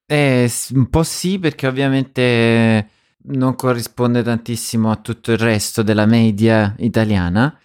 Eh, 0.09 0.49
un 0.75 0.89
po' 0.89 1.03
sì, 1.03 1.39
perché 1.41 1.67
ovviamente 1.67 2.91
non 3.29 3.57
corrisponde 3.57 4.23
tantissimo 4.23 4.91
a 4.91 4.97
tutto 4.97 5.33
il 5.33 5.39
resto 5.39 5.83
della 5.83 6.07
media 6.07 6.75
italiana, 6.79 7.59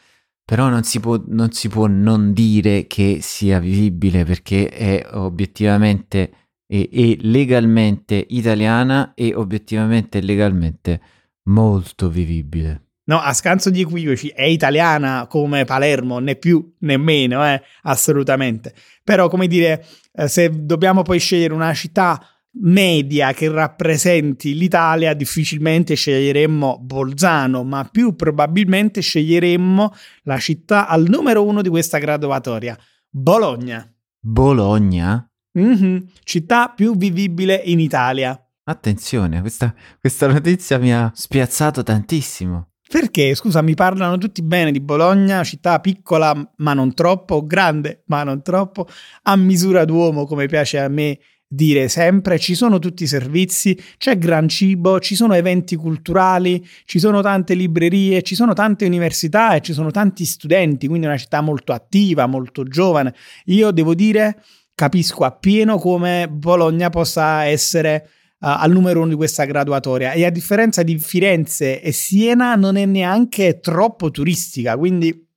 però 0.43 0.67
non 0.69 0.83
si 0.83 1.00
può 1.00 1.21
non, 1.27 1.51
si 1.51 1.69
può 1.69 1.86
non 1.88 2.33
dire 2.33 2.88
che 2.88 3.19
sia 3.21 3.60
vivibile 3.60 4.25
perché 4.25 4.69
è 4.69 5.07
obiettivamente 5.13 6.31
e, 6.65 6.89
e 6.91 7.17
legalmente 7.21 8.25
italiana 8.29 9.13
e 9.13 9.36
obiettivamente 9.36 10.17
e 10.17 10.21
legalmente 10.21 11.01
molto 11.43 12.10
vivibile. 12.10 12.90
No, 13.03 13.20
a 13.20 13.34
scanso 13.34 13.70
di 13.70 13.81
equivoci, 13.81 14.27
è 14.29 14.43
italiana 14.43 15.27
come 15.27 15.65
Palermo, 15.65 16.20
né 16.20 16.36
più 16.36 16.75
né 16.79 16.98
meno, 16.98 17.46
eh, 17.46 17.62
assolutamente. 17.84 18.74
Però, 19.03 19.27
come 19.27 19.48
dire, 19.48 19.86
eh, 20.13 20.27
se 20.27 20.50
dobbiamo 20.65 21.01
poi 21.01 21.20
scegliere 21.20 21.53
una 21.53 21.74
città 21.74 22.24
media 22.53 23.34
che 23.34 23.50
rappresenti 23.50 24.55
l'Italia, 24.55 25.13
difficilmente 25.13 25.96
sceglieremmo 25.96 26.79
Bolzano, 26.81 27.63
ma 27.63 27.88
più 27.89 28.15
probabilmente 28.15 29.01
sceglieremmo 29.01 29.93
la 30.24 30.38
città 30.38 30.88
al 30.88 31.05
numero 31.08 31.46
uno 31.46 31.62
di 31.62 31.70
questa 31.70 31.98
graduatoria, 31.98 32.77
Bologna. 33.10 33.89
Bologna? 34.20 35.25
Mhm, 35.53 36.08
Città 36.24 36.70
più 36.70 36.96
vivibile 36.96 37.55
in 37.65 37.79
Italia. 37.79 38.39
Attenzione, 38.63 39.41
questa, 39.41 39.74
questa 40.00 40.27
notizia 40.27 40.77
mi 40.77 40.93
ha 40.93 41.12
spiazzato 41.13 41.84
tantissimo. 41.84 42.70
Perché, 42.91 43.36
scusa, 43.36 43.62
mi 43.62 43.74
parlano 43.74 44.17
tutti 44.17 44.41
bene 44.41 44.69
di 44.69 44.81
Bologna, 44.81 45.45
città 45.45 45.79
piccola 45.79 46.36
ma 46.57 46.74
non 46.74 46.93
troppo, 46.93 47.45
grande 47.45 48.03
ma 48.07 48.24
non 48.24 48.41
troppo, 48.41 48.86
a 49.24 49.38
misura 49.38 49.86
d'uomo 49.86 50.25
come 50.25 50.48
piace 50.48 50.77
a 50.77 50.89
me 50.89 51.17
dire 51.48 51.88
sempre, 51.88 52.38
ci 52.38 52.53
sono 52.53 52.79
tutti 52.79 53.03
i 53.03 53.07
servizi, 53.07 53.81
c'è 53.98 54.17
gran 54.17 54.50
cibo, 54.50 55.00
ci 55.00 55.15
sono 55.15 55.36
eventi 55.36 55.77
culturali, 55.77 56.67
ci 56.83 57.00
sono 57.00 57.21
tante 57.21 57.53
librerie, 57.53 58.24
ci 58.24 58.36
sono 58.36 58.51
tante 58.51 58.86
università 58.86 59.55
e 59.55 59.62
ci 59.62 59.71
sono 59.71 59.89
tanti 59.89 60.25
studenti, 60.25 60.88
quindi 60.88 61.05
è 61.05 61.10
una 61.10 61.17
città 61.17 61.39
molto 61.39 61.71
attiva, 61.71 62.25
molto 62.25 62.65
giovane. 62.65 63.15
Io 63.45 63.71
devo 63.71 63.95
dire, 63.95 64.43
capisco 64.75 65.24
appieno 65.24 65.77
come 65.77 66.27
Bologna 66.29 66.89
possa 66.89 67.45
essere 67.45 68.10
al 68.43 68.71
numero 68.71 69.01
uno 69.01 69.10
di 69.10 69.15
questa 69.15 69.45
graduatoria 69.45 70.13
e 70.13 70.25
a 70.25 70.29
differenza 70.29 70.83
di 70.83 70.98
Firenze 70.98 71.81
e 71.81 71.91
Siena 71.91 72.55
non 72.55 72.75
è 72.75 72.86
neanche 72.86 73.60
troppo 73.60 74.10
turistica, 74.10 74.77
quindi 74.77 75.27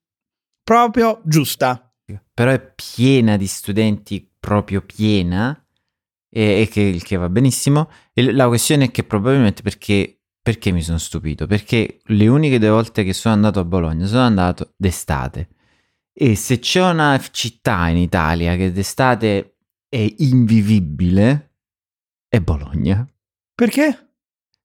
proprio 0.63 1.21
giusta. 1.25 1.93
Però 2.33 2.51
è 2.51 2.75
piena 2.75 3.37
di 3.37 3.47
studenti, 3.47 4.29
proprio 4.41 4.83
piena, 4.83 5.59
e, 6.31 6.63
e 6.63 6.69
che, 6.69 7.01
che 7.03 7.17
va 7.17 7.29
benissimo. 7.29 7.91
E 8.13 8.33
la 8.33 8.49
questione 8.49 8.87
è 8.87 8.91
che 8.91 9.05
probabilmente 9.05 9.63
perché, 9.63 10.21
perché 10.43 10.73
mi 10.73 10.83
sono 10.83 10.99
stupito? 10.99 11.47
Perché 11.47 12.01
le 12.05 12.27
uniche 12.27 12.59
due 12.59 12.71
volte 12.71 13.05
che 13.05 13.13
sono 13.13 13.35
andato 13.35 13.61
a 13.61 13.65
Bologna 13.65 14.07
sono 14.07 14.23
andato 14.23 14.73
d'estate. 14.77 15.49
E 16.13 16.35
se 16.37 16.59
c'è 16.59 16.89
una 16.89 17.21
città 17.31 17.89
in 17.89 17.99
Italia 17.99 18.57
che 18.57 18.73
d'estate 18.73 19.57
è 19.89 20.15
invivibile, 20.19 21.54
è 22.35 22.41
Bologna. 22.41 23.09
Perché? 23.55 24.17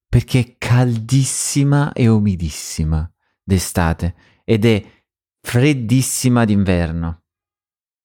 Perché 0.07 0.39
è 0.39 0.55
caldissima 0.57 1.93
e 1.93 2.07
umidissima 2.07 3.07
d'estate 3.43 4.15
ed 4.43 4.65
è 4.65 4.83
freddissima 5.39 6.45
d'inverno. 6.45 7.23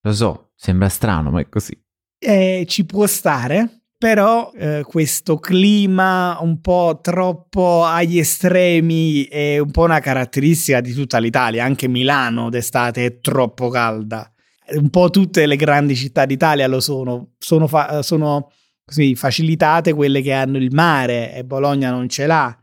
Lo 0.01 0.13
so, 0.13 0.51
sembra 0.55 0.87
strano, 0.89 1.31
ma 1.31 1.41
è 1.41 1.49
così. 1.49 1.75
Eh, 2.19 2.65
ci 2.67 2.85
può 2.85 3.07
stare, 3.07 3.85
però 3.97 4.51
eh, 4.55 4.83
questo 4.87 5.39
clima 5.39 6.37
un 6.41 6.61
po' 6.61 6.99
troppo 7.01 7.83
agli 7.83 8.19
estremi 8.19 9.23
è 9.23 9.57
un 9.57 9.71
po' 9.71 9.83
una 9.83 9.99
caratteristica 9.99 10.79
di 10.79 10.93
tutta 10.93 11.17
l'Italia, 11.17 11.65
anche 11.65 11.87
Milano 11.87 12.51
d'estate 12.51 13.03
è 13.03 13.19
troppo 13.19 13.69
calda. 13.69 14.31
Un 14.75 14.91
po' 14.91 15.09
tutte 15.09 15.47
le 15.47 15.55
grandi 15.55 15.95
città 15.95 16.25
d'Italia 16.25 16.67
lo 16.67 16.79
sono, 16.79 17.33
sono, 17.39 17.67
fa- 17.67 18.03
sono 18.03 18.51
così, 18.85 19.15
facilitate 19.15 19.93
quelle 19.93 20.21
che 20.21 20.31
hanno 20.31 20.57
il 20.57 20.73
mare 20.73 21.33
e 21.33 21.43
Bologna 21.43 21.89
non 21.89 22.07
ce 22.07 22.27
l'ha, 22.27 22.55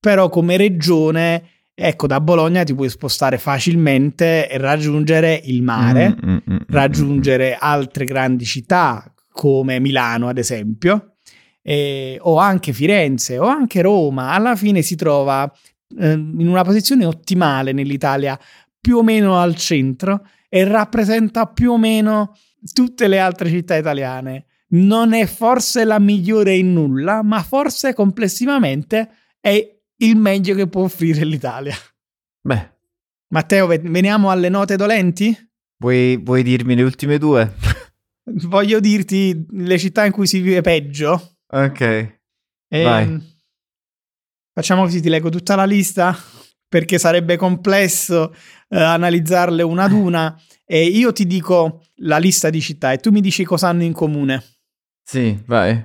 però 0.00 0.28
come 0.28 0.56
regione, 0.56 1.44
ecco, 1.72 2.06
da 2.06 2.20
Bologna 2.20 2.64
ti 2.64 2.74
puoi 2.74 2.88
spostare 2.88 3.38
facilmente 3.38 4.48
e 4.48 4.58
raggiungere 4.58 5.40
il 5.44 5.62
mare 5.62 6.08
Mm, 6.08 6.30
mm, 6.30 6.32
mm, 6.32 6.52
mm, 6.54 6.56
raggiungere 6.68 7.56
altre 7.58 8.04
grandi 8.04 8.44
città 8.44 9.12
come 9.30 9.78
Milano 9.78 10.28
ad 10.28 10.36
esempio 10.36 11.14
eh, 11.62 12.18
o 12.22 12.38
anche 12.38 12.72
Firenze 12.72 13.38
o 13.38 13.46
anche 13.46 13.82
Roma. 13.82 14.32
Alla 14.32 14.56
fine 14.56 14.82
si 14.82 14.96
trova 14.96 15.50
eh, 15.98 16.12
in 16.12 16.48
una 16.48 16.64
posizione 16.64 17.04
ottimale 17.04 17.72
nell'Italia 17.72 18.38
più 18.80 18.96
o 18.96 19.02
meno 19.02 19.38
al 19.38 19.54
centro 19.54 20.26
e 20.48 20.64
rappresenta 20.64 21.46
più 21.46 21.72
o 21.72 21.78
meno 21.78 22.34
tutte 22.72 23.06
le 23.06 23.18
altre 23.18 23.48
città 23.50 23.76
italiane 23.76 24.46
non 24.70 25.12
è 25.12 25.26
forse 25.26 25.84
la 25.84 25.98
migliore 25.98 26.54
in 26.54 26.72
nulla 26.72 27.22
ma 27.22 27.42
forse 27.42 27.94
complessivamente 27.94 29.10
è 29.40 29.76
il 30.00 30.16
meglio 30.16 30.54
che 30.54 30.66
può 30.68 30.82
offrire 30.82 31.24
l'Italia 31.24 31.74
Beh, 32.40 32.76
Matteo 33.28 33.66
ve- 33.66 33.78
veniamo 33.82 34.30
alle 34.30 34.48
note 34.48 34.76
dolenti? 34.76 35.36
vuoi, 35.78 36.16
vuoi 36.16 36.42
dirmi 36.42 36.74
le 36.74 36.82
ultime 36.82 37.18
due? 37.18 37.54
Voglio 38.46 38.78
dirti 38.80 39.46
le 39.50 39.78
città 39.78 40.04
in 40.04 40.12
cui 40.12 40.26
si 40.26 40.40
vive 40.40 40.60
peggio. 40.60 41.36
ok. 41.46 41.80
E, 42.68 42.82
Vai. 42.82 43.36
Facciamo 44.52 44.82
così, 44.82 45.00
ti 45.00 45.08
leggo 45.08 45.30
tutta 45.30 45.54
la 45.54 45.64
lista 45.64 46.16
perché 46.68 46.98
sarebbe 46.98 47.36
complesso 47.36 48.34
eh, 48.68 48.78
analizzarle 48.78 49.62
una 49.62 49.84
ad 49.84 49.92
una. 49.92 50.40
E 50.64 50.84
io 50.84 51.12
ti 51.12 51.26
dico 51.26 51.84
la 52.00 52.18
lista 52.18 52.50
di 52.50 52.60
città 52.60 52.92
e 52.92 52.98
tu 52.98 53.10
mi 53.10 53.20
dici 53.22 53.44
cosa 53.44 53.68
hanno 53.68 53.84
in 53.84 53.92
comune. 53.92 54.42
Sì, 55.10 55.42
vai. 55.46 55.82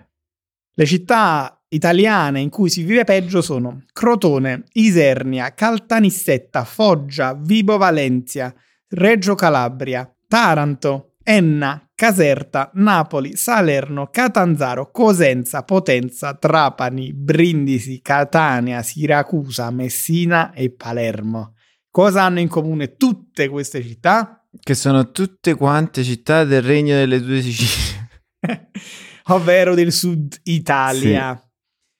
Le 0.76 0.86
città 0.86 1.64
italiane 1.70 2.42
in 2.42 2.50
cui 2.50 2.70
si 2.70 2.84
vive 2.84 3.06
peggio 3.06 3.42
sono 3.42 3.86
Crotone, 3.94 4.66
Isernia, 4.74 5.54
Caltanissetta, 5.54 6.66
Foggia, 6.66 7.34
Vibo 7.34 7.78
Valencia, 7.78 8.54
Reggio 8.90 9.34
Calabria, 9.36 10.14
Taranto, 10.28 11.14
Enna, 11.24 11.90
Caserta, 11.96 12.70
Napoli, 12.74 13.38
Salerno, 13.38 14.10
Catanzaro, 14.12 14.92
Cosenza, 14.92 15.64
Potenza, 15.64 16.34
Trapani, 16.34 17.14
Brindisi, 17.14 18.02
Catania, 18.02 18.82
Siracusa, 18.82 19.72
Messina 19.72 20.52
e 20.52 20.70
Palermo. 20.70 21.54
Cosa 21.90 22.24
hanno 22.24 22.42
in 22.42 22.50
comune 22.50 22.98
tutte 22.98 23.48
queste 23.48 23.82
città? 23.82 24.46
Che 24.60 24.74
sono 24.74 25.12
tutte 25.12 25.56
quante 25.56 26.04
città 26.04 26.44
del 26.44 26.62
regno 26.62 26.96
delle 26.96 27.22
due 27.22 27.42
Sicilie. 27.42 28.10
Ovvero 29.28 29.74
del 29.76 29.92
sud 29.92 30.40
Italia. 30.44 31.42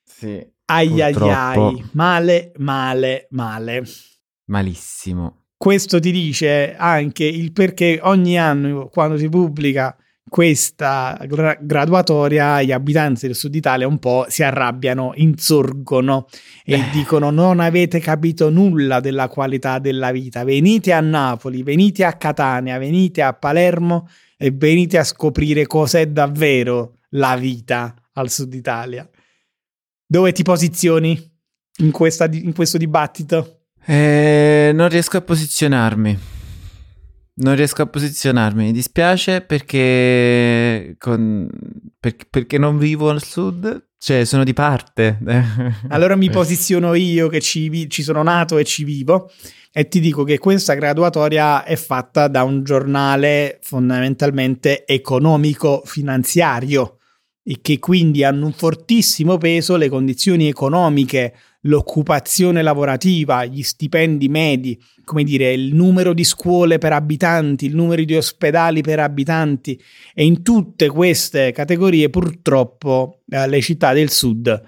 Sì. 0.04 0.46
Ai 0.66 1.02
ai 1.02 1.12
Purtroppo. 1.14 1.68
ai, 1.68 1.84
male, 1.94 2.52
male, 2.58 3.28
male. 3.32 3.84
Malissimo. 4.46 5.46
Questo 5.58 6.00
ti 6.00 6.12
dice 6.12 6.76
anche 6.76 7.24
il 7.24 7.52
perché 7.54 8.00
ogni 8.04 8.38
anno 8.38 8.88
quando 8.90 9.18
si 9.18 9.30
pubblica 9.30 9.96
questa 10.28 11.18
gra- 11.28 11.58
graduatoria 11.62 12.62
gli 12.62 12.72
abitanti 12.72 13.28
del 13.28 13.36
sud 13.36 13.54
Italia 13.56 13.88
un 13.88 14.00
po' 14.00 14.26
si 14.30 14.42
arrabbiano, 14.44 15.12
insorgono 15.16 16.26
e 16.66 16.76
Eh. 16.76 16.90
dicono 16.92 17.30
non 17.30 17.60
avete 17.60 18.00
capito 18.00 18.50
nulla 18.50 19.00
della 19.00 19.28
qualità 19.28 19.80
della 19.80 20.12
vita, 20.12 20.44
venite 20.44 20.92
a 20.92 21.00
Napoli, 21.02 21.62
venite 21.64 22.04
a 22.04 22.14
Catania, 22.14 22.78
venite 22.78 23.22
a 23.22 23.34
Palermo 23.34 24.08
e 24.38 24.52
venite 24.52 24.98
a 24.98 25.04
scoprire 25.04 25.68
cos'è 25.68 26.08
davvero 26.08 26.98
la 27.14 27.36
vita 27.36 27.96
al 28.14 28.30
sud 28.30 28.54
Italia. 28.54 29.10
Dove 30.06 30.32
ti 30.32 30.44
posizioni? 30.44 31.32
in, 31.78 31.92
questa, 31.92 32.30
in 32.32 32.54
questo 32.54 32.78
dibattito? 32.78 33.62
Eh, 33.86 34.72
non 34.74 34.90
riesco 34.90 35.18
a 35.18 35.22
posizionarmi. 35.22 36.20
Non 37.36 37.56
riesco 37.56 37.82
a 37.82 37.88
posizionarmi, 37.88 38.66
mi 38.66 38.72
dispiace 38.72 39.42
perché, 39.42 40.96
con, 41.00 41.50
per, 42.00 42.16
perché 42.30 42.60
non 42.60 42.78
vivo 42.78 43.10
al 43.10 43.24
sud, 43.24 43.88
cioè 43.98 44.24
sono 44.24 44.44
di 44.44 44.54
parte. 44.54 45.18
allora 45.90 46.16
mi 46.16 46.30
posiziono 46.30 46.94
io 46.94 47.30
che 47.30 47.42
ci, 47.42 47.90
ci 47.90 48.04
sono 48.04 48.22
nato 48.22 48.60
e 48.60 48.64
ci 48.64 48.84
vivo 48.84 49.32
e 49.72 49.88
ti 49.88 50.00
dico 50.00 50.24
che 50.24 50.38
questa 50.38 50.76
graduatoria 50.76 51.64
è 51.64 51.76
fatta 51.76 52.28
da 52.28 52.44
un 52.44 52.64
giornale 52.64 53.58
fondamentalmente 53.64 54.86
economico-finanziario 54.86 57.00
e 57.44 57.60
che 57.62 57.80
quindi 57.80 58.24
hanno 58.24 58.46
un 58.46 58.54
fortissimo 58.54 59.38
peso 59.38 59.76
le 59.76 59.90
condizioni 59.90 60.48
economiche, 60.48 61.36
l'occupazione 61.62 62.62
lavorativa, 62.62 63.46
gli 63.46 63.62
stipendi 63.62 64.30
medi, 64.30 64.82
come 65.04 65.24
dire, 65.24 65.52
il 65.52 65.74
numero 65.76 66.14
di 66.14 66.24
scuole 66.24 66.78
per 66.78 66.94
abitanti, 66.94 67.66
il 67.66 67.76
numero 67.76 68.04
di 68.04 68.16
ospedali 68.16 68.82
per 68.82 69.00
abitanti. 69.00 69.80
E 70.14 70.24
in 70.24 70.42
tutte 70.42 70.88
queste 70.88 71.52
categorie 71.52 72.10
purtroppo 72.10 73.20
eh, 73.30 73.48
le 73.48 73.62
città 73.62 73.94
del 73.94 74.10
sud 74.10 74.62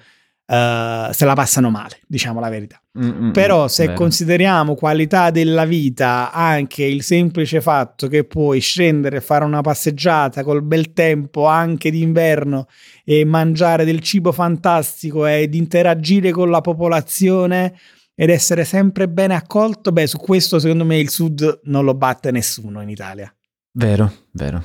uh, 0.47 1.11
se 1.11 1.25
la 1.25 1.33
passano 1.33 1.69
male, 1.69 1.99
diciamo 2.07 2.39
la 2.39 2.49
verità. 2.49 2.79
Mm-mm, 2.97 3.31
Però 3.31 3.67
se 3.67 3.87
vero. 3.87 3.97
consideriamo 3.97 4.75
qualità 4.75 5.31
della 5.31 5.65
vita 5.65 6.31
anche 6.31 6.83
il 6.85 7.03
semplice 7.03 7.59
fatto 7.61 8.07
che 8.07 8.23
puoi 8.23 8.59
scendere 8.59 9.17
e 9.17 9.21
fare 9.21 9.43
una 9.43 9.61
passeggiata 9.61 10.43
col 10.43 10.61
bel 10.61 10.93
tempo 10.93 11.45
anche 11.47 11.91
d'inverno 11.91 12.67
e 13.03 13.25
mangiare 13.25 13.83
del 13.83 13.99
cibo 13.99 14.31
fantastico 14.31 15.25
ed 15.25 15.53
interagire 15.55 16.31
con 16.31 16.49
la 16.49 16.61
popolazione 16.61 17.77
ed 18.15 18.29
essere 18.29 18.63
sempre 18.63 19.09
bene 19.09 19.35
accolto, 19.35 19.91
beh, 19.91 20.07
su 20.07 20.17
questo 20.17 20.57
secondo 20.57 20.85
me 20.85 20.97
il 20.97 21.09
sud 21.09 21.61
non 21.63 21.83
lo 21.83 21.95
batte 21.95 22.31
nessuno 22.31 22.81
in 22.81 22.89
Italia. 22.89 23.33
Vero, 23.71 24.09
vero, 24.31 24.63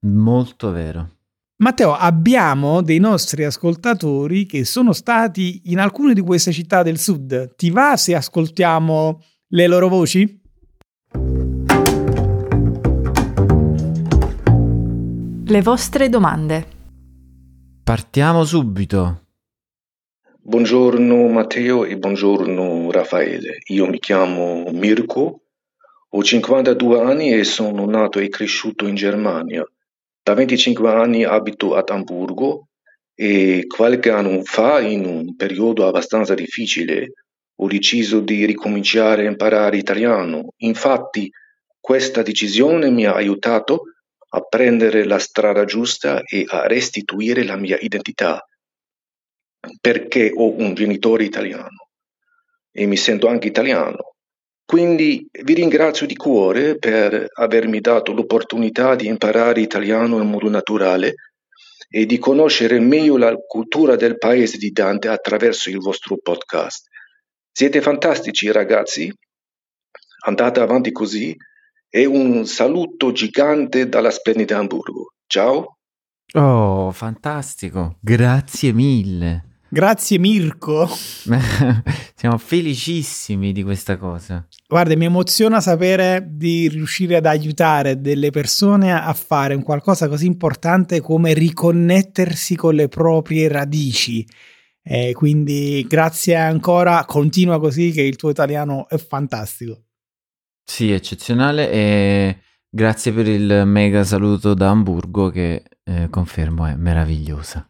molto 0.00 0.72
vero. 0.72 1.17
Matteo, 1.60 1.92
abbiamo 1.92 2.82
dei 2.82 3.00
nostri 3.00 3.42
ascoltatori 3.42 4.46
che 4.46 4.64
sono 4.64 4.92
stati 4.92 5.62
in 5.64 5.80
alcune 5.80 6.14
di 6.14 6.20
queste 6.20 6.52
città 6.52 6.84
del 6.84 7.00
sud. 7.00 7.56
Ti 7.56 7.70
va 7.70 7.96
se 7.96 8.14
ascoltiamo 8.14 9.20
le 9.48 9.66
loro 9.66 9.88
voci? 9.88 10.40
Le 15.46 15.62
vostre 15.62 16.08
domande. 16.08 16.66
Partiamo 17.82 18.44
subito. 18.44 19.22
Buongiorno 20.40 21.26
Matteo 21.26 21.84
e 21.84 21.98
buongiorno 21.98 22.88
Raffaele. 22.92 23.58
Io 23.70 23.88
mi 23.88 23.98
chiamo 23.98 24.70
Mirko, 24.70 25.40
ho 26.08 26.22
52 26.22 27.00
anni 27.00 27.32
e 27.32 27.42
sono 27.42 27.84
nato 27.84 28.20
e 28.20 28.28
cresciuto 28.28 28.86
in 28.86 28.94
Germania. 28.94 29.68
Da 30.28 30.34
25 30.34 30.90
anni 30.90 31.24
abito 31.24 31.74
ad 31.74 31.88
Amburgo 31.88 32.68
e 33.14 33.64
qualche 33.66 34.10
anno 34.10 34.42
fa, 34.44 34.78
in 34.78 35.06
un 35.06 35.34
periodo 35.36 35.86
abbastanza 35.86 36.34
difficile, 36.34 37.12
ho 37.54 37.66
deciso 37.66 38.20
di 38.20 38.44
ricominciare 38.44 39.22
a 39.22 39.30
imparare 39.30 39.78
italiano. 39.78 40.52
Infatti, 40.58 41.30
questa 41.80 42.20
decisione 42.20 42.90
mi 42.90 43.06
ha 43.06 43.14
aiutato 43.14 43.84
a 44.28 44.42
prendere 44.42 45.04
la 45.04 45.18
strada 45.18 45.64
giusta 45.64 46.20
e 46.20 46.44
a 46.46 46.66
restituire 46.66 47.42
la 47.42 47.56
mia 47.56 47.78
identità, 47.80 48.46
perché 49.80 50.30
ho 50.34 50.54
un 50.58 50.74
genitore 50.74 51.24
italiano 51.24 51.88
e 52.70 52.84
mi 52.84 52.98
sento 52.98 53.28
anche 53.28 53.48
italiano. 53.48 54.16
Quindi 54.68 55.26
vi 55.44 55.54
ringrazio 55.54 56.06
di 56.06 56.14
cuore 56.14 56.76
per 56.76 57.26
avermi 57.32 57.80
dato 57.80 58.12
l'opportunità 58.12 58.96
di 58.96 59.06
imparare 59.06 59.62
italiano 59.62 60.20
in 60.20 60.28
modo 60.28 60.50
naturale 60.50 61.14
e 61.88 62.04
di 62.04 62.18
conoscere 62.18 62.78
meglio 62.78 63.16
la 63.16 63.34
cultura 63.34 63.96
del 63.96 64.18
paese 64.18 64.58
di 64.58 64.70
Dante 64.70 65.08
attraverso 65.08 65.70
il 65.70 65.78
vostro 65.78 66.18
podcast. 66.22 66.86
Siete 67.50 67.80
fantastici 67.80 68.52
ragazzi, 68.52 69.10
andate 70.26 70.60
avanti 70.60 70.92
così 70.92 71.34
e 71.88 72.04
un 72.04 72.44
saluto 72.44 73.10
gigante 73.12 73.88
dalla 73.88 74.10
splendida 74.10 74.58
Hamburgo. 74.58 75.14
Ciao. 75.26 75.78
Oh, 76.34 76.90
fantastico, 76.90 77.96
grazie 78.02 78.74
mille. 78.74 79.47
Grazie 79.70 80.18
Mirko. 80.18 80.88
Siamo 82.14 82.38
felicissimi 82.38 83.52
di 83.52 83.62
questa 83.62 83.98
cosa. 83.98 84.46
Guarda, 84.66 84.96
mi 84.96 85.04
emoziona 85.04 85.60
sapere 85.60 86.26
di 86.26 86.68
riuscire 86.68 87.16
ad 87.16 87.26
aiutare 87.26 88.00
delle 88.00 88.30
persone 88.30 88.92
a 88.92 89.12
fare 89.12 89.54
un 89.54 89.62
qualcosa 89.62 90.08
così 90.08 90.26
importante 90.26 91.00
come 91.00 91.34
riconnettersi 91.34 92.56
con 92.56 92.74
le 92.74 92.88
proprie 92.88 93.48
radici. 93.48 94.26
Eh, 94.82 95.12
quindi 95.12 95.84
grazie 95.86 96.34
ancora, 96.34 97.04
continua 97.04 97.60
così 97.60 97.90
che 97.90 98.00
il 98.00 98.16
tuo 98.16 98.30
italiano 98.30 98.88
è 98.88 98.96
fantastico. 98.96 99.82
Sì, 100.64 100.92
eccezionale 100.92 101.70
e 101.70 102.38
grazie 102.70 103.12
per 103.12 103.28
il 103.28 103.64
mega 103.66 104.02
saluto 104.02 104.54
da 104.54 104.70
Hamburgo 104.70 105.28
che 105.28 105.62
eh, 105.84 106.08
confermo 106.08 106.64
è 106.64 106.74
meravigliosa. 106.74 107.67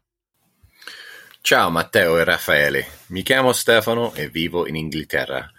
Ciao 1.48 1.70
Matteo 1.70 2.18
e 2.18 2.24
Raffaele, 2.24 2.86
mi 3.06 3.22
chiamo 3.22 3.54
Stefano 3.54 4.12
e 4.12 4.28
vivo 4.28 4.66
in 4.66 4.76
Inghilterra. 4.76 5.50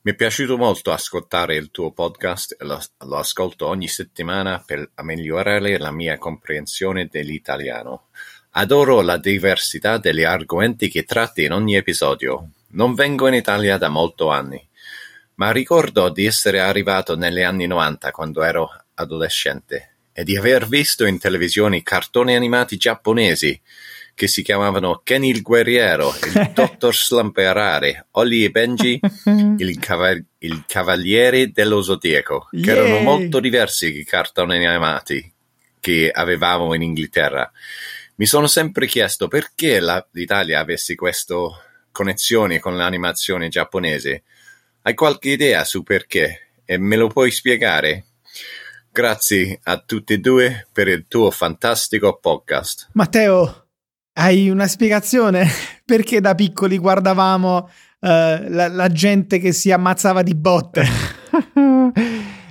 Mi 0.00 0.10
è 0.10 0.14
piaciuto 0.16 0.56
molto 0.56 0.90
ascoltare 0.90 1.54
il 1.54 1.70
tuo 1.70 1.92
podcast 1.92 2.56
e 2.58 2.64
lo, 2.64 2.82
lo 3.06 3.16
ascolto 3.18 3.68
ogni 3.68 3.86
settimana 3.86 4.60
per 4.66 4.90
migliorare 5.02 5.78
la 5.78 5.92
mia 5.92 6.18
comprensione 6.18 7.06
dell'italiano. 7.06 8.08
Adoro 8.50 9.00
la 9.00 9.16
diversità 9.16 9.96
degli 9.98 10.24
argomenti 10.24 10.88
che 10.88 11.04
tratti 11.04 11.44
in 11.44 11.52
ogni 11.52 11.76
episodio. 11.76 12.48
Non 12.70 12.96
vengo 12.96 13.28
in 13.28 13.34
Italia 13.34 13.78
da 13.78 13.88
molti 13.88 14.24
anni, 14.24 14.68
ma 15.34 15.52
ricordo 15.52 16.08
di 16.08 16.26
essere 16.26 16.58
arrivato 16.58 17.14
negli 17.14 17.42
anni 17.42 17.68
90 17.68 18.10
quando 18.10 18.42
ero 18.42 18.68
adolescente 18.94 19.98
e 20.12 20.24
di 20.24 20.36
aver 20.36 20.66
visto 20.66 21.06
in 21.06 21.16
televisione 21.20 21.84
cartoni 21.84 22.34
animati 22.34 22.76
giapponesi 22.76 23.62
che 24.18 24.26
si 24.26 24.42
chiamavano 24.42 25.00
Kenny 25.04 25.30
il 25.30 25.42
guerriero, 25.42 26.12
il 26.12 26.50
dottor 26.52 26.92
Slamperare, 26.92 28.08
Ollie 28.12 28.46
e 28.46 28.50
Benji, 28.50 28.98
il, 29.58 29.78
cav- 29.78 30.24
il 30.38 30.64
Cavaliere 30.66 31.52
dello 31.52 31.82
Zodiaco, 31.82 32.48
che 32.50 32.56
yeah. 32.56 32.74
erano 32.74 32.98
molto 32.98 33.38
diversi 33.38 33.96
i 33.96 34.04
cartoni 34.04 34.66
animati 34.66 35.32
che 35.78 36.10
avevamo 36.12 36.74
in 36.74 36.82
Inghilterra. 36.82 37.48
Mi 38.16 38.26
sono 38.26 38.48
sempre 38.48 38.88
chiesto 38.88 39.28
perché 39.28 39.78
la, 39.78 40.04
l'Italia 40.10 40.58
avesse 40.58 40.96
queste 40.96 41.36
connessioni 41.92 42.58
con 42.58 42.76
l'animazione 42.76 43.46
giapponese. 43.46 44.24
Hai 44.82 44.94
qualche 44.94 45.28
idea 45.28 45.62
su 45.62 45.84
perché? 45.84 46.48
E 46.64 46.76
me 46.76 46.96
lo 46.96 47.06
puoi 47.06 47.30
spiegare? 47.30 48.06
Grazie 48.90 49.60
a 49.62 49.78
tutti 49.78 50.14
e 50.14 50.18
due 50.18 50.66
per 50.72 50.88
il 50.88 51.06
tuo 51.06 51.30
fantastico 51.30 52.18
podcast. 52.18 52.88
Matteo, 52.94 53.67
hai 54.18 54.50
una 54.50 54.66
spiegazione? 54.66 55.46
Perché 55.84 56.20
da 56.20 56.34
piccoli 56.34 56.78
guardavamo 56.78 57.56
uh, 57.56 57.68
la, 58.00 58.66
la, 58.68 58.88
gente 58.88 59.38
che 59.38 59.52
si 59.52 59.70
ammazzava 59.70 60.22
di 60.22 60.34
botte? 60.34 60.84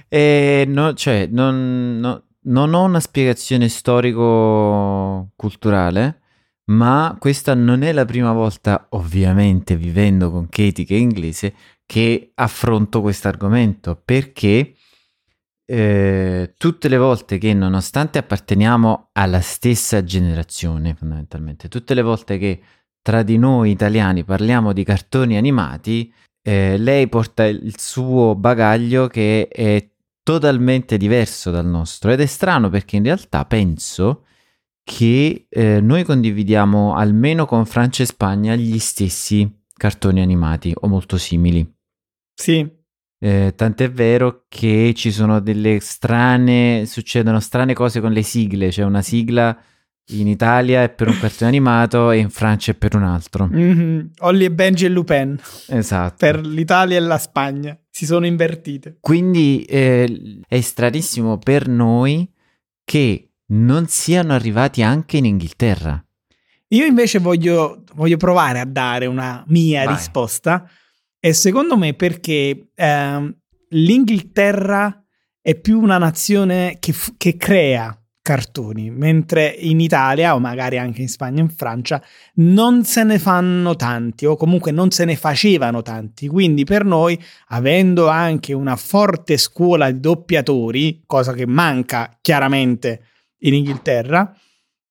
eh, 0.07 0.63
no, 0.67 0.93
cioè, 0.93 1.27
non, 1.29 1.97
no, 1.99 2.23
non 2.43 2.73
ho 2.73 2.83
una 2.83 3.01
spiegazione 3.01 3.69
storico-culturale, 3.69 6.21
ma 6.65 7.15
questa 7.19 7.53
non 7.53 7.83
è 7.83 7.91
la 7.91 8.05
prima 8.05 8.31
volta, 8.31 8.87
ovviamente 8.91 9.75
vivendo 9.75 10.31
con 10.31 10.47
Katie 10.49 10.85
che 10.85 10.95
è 10.95 10.99
inglese, 10.99 11.53
che 11.85 12.31
affronto 12.35 13.01
questo 13.01 13.27
argomento, 13.27 14.01
perché 14.03 14.73
eh, 15.69 16.53
tutte 16.57 16.87
le 16.87 16.97
volte 16.97 17.37
che 17.37 17.53
nonostante 17.53 18.17
apparteniamo 18.17 19.09
alla 19.11 19.41
stessa 19.41 20.03
generazione 20.03 20.95
fondamentalmente, 20.95 21.67
tutte 21.67 21.93
le 21.93 22.01
volte 22.01 22.37
che 22.37 22.61
tra 23.01 23.21
di 23.21 23.37
noi 23.37 23.71
italiani 23.71 24.23
parliamo 24.23 24.71
di 24.71 24.83
cartoni 24.85 25.35
animati, 25.37 26.11
eh, 26.41 26.77
lei 26.77 27.09
porta 27.09 27.45
il 27.45 27.77
suo 27.77 28.35
bagaglio 28.35 29.07
che 29.07 29.49
è 29.49 29.89
totalmente 30.23 30.97
diverso 30.97 31.51
dal 31.51 31.65
nostro 31.65 32.11
ed 32.11 32.21
è 32.21 32.25
strano 32.25 32.69
perché 32.69 32.95
in 32.95 33.03
realtà 33.03 33.45
penso 33.45 34.23
che 34.83 35.47
eh, 35.49 35.81
noi 35.81 36.03
condividiamo 36.05 36.95
almeno 36.95 37.45
con 37.45 37.65
Francia 37.65 38.03
e 38.03 38.05
Spagna 38.05 38.55
gli 38.55 38.79
stessi 38.79 39.49
cartoni 39.73 40.21
animati 40.21 40.73
o 40.73 40.87
molto 40.87 41.17
simili. 41.17 41.69
Sì, 42.33 42.76
eh, 43.19 43.53
tant'è 43.55 43.91
vero 43.91 44.45
che 44.47 44.93
ci 44.95 45.11
sono 45.11 45.39
delle 45.39 45.79
strane, 45.79 46.85
succedono 46.85 47.39
strane 47.39 47.73
cose 47.73 47.99
con 47.99 48.11
le 48.11 48.23
sigle, 48.23 48.69
c'è 48.69 48.83
una 48.83 49.01
sigla 49.01 49.57
in 50.11 50.27
Italia 50.27 50.83
è 50.83 50.89
per 50.89 51.09
un 51.09 51.19
cartone 51.19 51.49
animato 51.49 52.11
e 52.11 52.19
in 52.19 52.29
Francia 52.29 52.71
è 52.71 52.75
per 52.75 52.95
un 52.95 53.03
altro. 53.03 53.47
Mhm. 53.51 54.11
Ollie 54.19 54.47
e 54.47 54.51
Benji 54.51 54.85
e 54.85 54.89
Lupin 54.89 55.37
Esatto. 55.67 56.15
per 56.17 56.39
l'Italia 56.45 56.95
e 56.95 57.01
la 57.01 57.17
Spagna 57.17 57.77
si 57.89 58.05
sono 58.05 58.25
invertite. 58.25 58.97
Quindi 59.01 59.63
eh, 59.63 60.39
è 60.47 60.61
stranissimo 60.61 61.37
per 61.37 61.67
noi 61.67 62.29
che 62.85 63.31
non 63.47 63.87
siano 63.87 64.33
arrivati 64.33 64.81
anche 64.81 65.17
in 65.17 65.25
Inghilterra. 65.25 66.01
Io 66.69 66.85
invece 66.85 67.19
voglio, 67.19 67.83
voglio 67.95 68.17
provare 68.17 68.59
a 68.59 68.65
dare 68.65 69.05
una 69.05 69.43
mia 69.47 69.83
Vai. 69.83 69.95
risposta 69.95 70.69
e 71.27 71.33
secondo 71.33 71.75
me 71.75 71.93
perché 71.93 72.69
ehm, 72.73 73.37
l'Inghilterra 73.71 75.03
è 75.41 75.55
più 75.59 75.81
una 75.81 75.97
nazione 75.97 76.77
che, 76.79 76.93
f- 76.93 77.15
che 77.17 77.35
crea 77.35 78.01
cartoni, 78.21 78.89
mentre 78.91 79.47
in 79.47 79.81
Italia 79.81 80.35
o 80.35 80.39
magari 80.39 80.77
anche 80.77 81.01
in 81.01 81.09
Spagna 81.09 81.39
e 81.39 81.41
in 81.41 81.49
Francia 81.49 82.01
non 82.35 82.85
se 82.85 83.03
ne 83.03 83.19
fanno 83.19 83.75
tanti 83.75 84.25
o 84.25 84.37
comunque 84.37 84.71
non 84.71 84.91
se 84.91 85.03
ne 85.03 85.17
facevano 85.17 85.81
tanti. 85.81 86.29
Quindi 86.29 86.63
per 86.63 86.85
noi, 86.85 87.21
avendo 87.47 88.07
anche 88.07 88.53
una 88.53 88.77
forte 88.77 89.35
scuola 89.35 89.91
di 89.91 89.99
doppiatori, 89.99 91.03
cosa 91.05 91.33
che 91.33 91.45
manca 91.45 92.17
chiaramente 92.21 93.01
in 93.39 93.53
Inghilterra, 93.53 94.33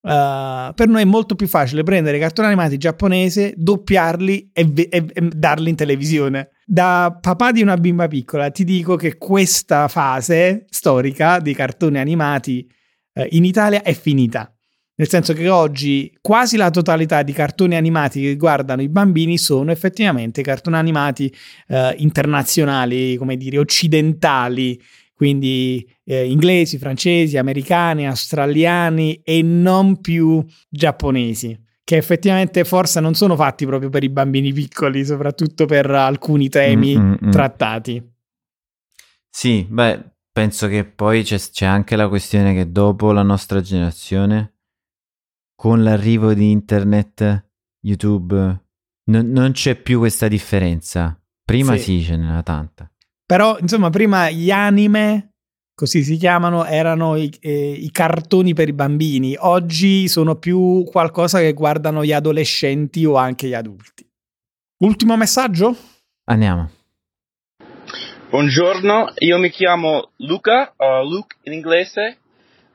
Uh, 0.06 0.72
per 0.72 0.86
noi 0.86 1.02
è 1.02 1.04
molto 1.04 1.34
più 1.34 1.48
facile 1.48 1.82
prendere 1.82 2.18
i 2.18 2.20
cartoni 2.20 2.46
animati 2.46 2.78
giapponesi, 2.78 3.52
doppiarli 3.56 4.50
e, 4.52 4.64
ve- 4.64 4.88
e- 4.88 5.04
e 5.12 5.20
darli 5.34 5.68
in 5.68 5.74
televisione. 5.74 6.50
Da 6.64 7.18
papà 7.20 7.50
di 7.50 7.60
una 7.60 7.76
bimba 7.76 8.06
piccola 8.06 8.50
ti 8.50 8.62
dico 8.62 8.94
che 8.94 9.18
questa 9.18 9.88
fase 9.88 10.66
storica 10.68 11.40
dei 11.40 11.54
cartoni 11.54 11.98
animati 11.98 12.70
eh, 13.14 13.26
in 13.32 13.44
Italia 13.44 13.82
è 13.82 13.94
finita. 13.94 14.48
Nel 14.94 15.08
senso 15.08 15.32
che 15.32 15.48
oggi 15.48 16.16
quasi 16.20 16.56
la 16.56 16.70
totalità 16.70 17.24
di 17.24 17.32
cartoni 17.32 17.74
animati 17.74 18.20
che 18.20 18.36
guardano 18.36 18.82
i 18.82 18.88
bambini 18.88 19.36
sono 19.38 19.72
effettivamente 19.72 20.40
cartoni 20.40 20.76
animati 20.76 21.34
eh, 21.66 21.94
internazionali, 21.98 23.16
come 23.16 23.36
dire, 23.36 23.58
occidentali, 23.58 24.80
quindi 25.16 25.88
eh, 26.04 26.30
inglesi, 26.30 26.76
francesi, 26.76 27.38
americani, 27.38 28.06
australiani 28.06 29.22
e 29.24 29.40
non 29.40 30.00
più 30.02 30.44
giapponesi, 30.68 31.58
che 31.82 31.96
effettivamente 31.96 32.64
forse 32.64 33.00
non 33.00 33.14
sono 33.14 33.34
fatti 33.34 33.64
proprio 33.64 33.88
per 33.88 34.04
i 34.04 34.10
bambini 34.10 34.52
piccoli, 34.52 35.06
soprattutto 35.06 35.64
per 35.64 35.90
alcuni 35.90 36.50
temi 36.50 36.94
Mm, 36.98 37.00
mm, 37.00 37.14
mm. 37.26 37.30
trattati. 37.30 38.12
Sì, 39.30 39.66
beh, 39.68 40.04
penso 40.30 40.68
che 40.68 40.84
poi 40.84 41.22
c'è, 41.22 41.38
c'è 41.38 41.64
anche 41.66 41.96
la 41.96 42.08
questione 42.08 42.52
che 42.54 42.70
dopo 42.70 43.10
la 43.12 43.22
nostra 43.22 43.60
generazione, 43.62 44.54
con 45.54 45.82
l'arrivo 45.82 46.34
di 46.34 46.50
internet, 46.50 47.48
YouTube, 47.80 48.64
non- 49.04 49.30
non 49.30 49.52
c'è 49.52 49.76
più 49.76 49.98
questa 49.98 50.28
differenza. 50.28 51.18
Prima 51.42 51.76
Sì. 51.76 51.82
sì, 52.00 52.02
ce 52.02 52.16
n'era 52.16 52.42
tanta. 52.42 52.90
Però, 53.26 53.58
insomma, 53.58 53.90
prima 53.90 54.30
gli 54.30 54.52
anime, 54.52 55.32
così 55.74 56.04
si 56.04 56.16
chiamano, 56.16 56.64
erano 56.64 57.16
i, 57.16 57.28
eh, 57.40 57.72
i 57.72 57.90
cartoni 57.90 58.54
per 58.54 58.68
i 58.68 58.72
bambini. 58.72 59.36
Oggi 59.36 60.06
sono 60.06 60.36
più 60.36 60.84
qualcosa 60.84 61.40
che 61.40 61.52
guardano 61.52 62.04
gli 62.04 62.12
adolescenti 62.12 63.04
o 63.04 63.16
anche 63.16 63.48
gli 63.48 63.54
adulti. 63.54 64.08
Ultimo 64.84 65.16
messaggio? 65.16 65.74
Andiamo. 66.26 66.70
Buongiorno, 68.30 69.14
io 69.18 69.38
mi 69.38 69.50
chiamo 69.50 70.10
Luca, 70.18 70.74
o 70.76 71.02
Luke 71.02 71.36
in 71.44 71.52
inglese. 71.52 72.18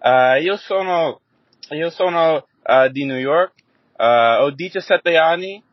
Eh, 0.04 0.42
io 0.42 0.58
sono, 0.58 1.22
io 1.70 1.90
sono 1.90 2.46
eh, 2.62 2.90
di 2.92 3.06
New 3.06 3.18
York, 3.18 3.54
eh, 3.96 4.38
ho 4.42 4.52
17 4.52 5.16
anni. 5.16 5.64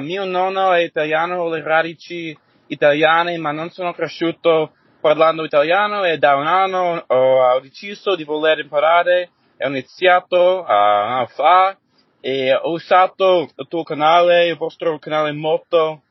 Mio 0.00 0.24
nonno 0.24 0.72
è 0.72 0.80
italiano, 0.80 1.36
ho 1.36 1.48
le 1.48 1.62
radici 1.62 2.36
italiane, 2.70 3.36
ma 3.38 3.52
non 3.52 3.70
sono 3.70 3.92
cresciuto 3.92 4.72
parlando 5.00 5.44
italiano 5.44 6.04
e 6.04 6.18
da 6.18 6.34
un 6.34 6.46
anno 6.46 7.04
ho, 7.06 7.54
ho 7.54 7.60
deciso 7.60 8.16
di 8.16 8.24
voler 8.24 8.58
imparare 8.58 9.30
ho 9.62 9.68
iniziato 9.68 10.66
eh, 10.66 10.72
un 10.72 11.12
anno 11.12 11.26
fa 11.26 11.76
e 12.20 12.54
ho 12.54 12.70
usato 12.70 13.48
il 13.54 13.66
tuo 13.68 13.82
canale, 13.82 14.46
il 14.46 14.56
vostro 14.56 14.98
canale 14.98 15.32
molto 15.32 16.02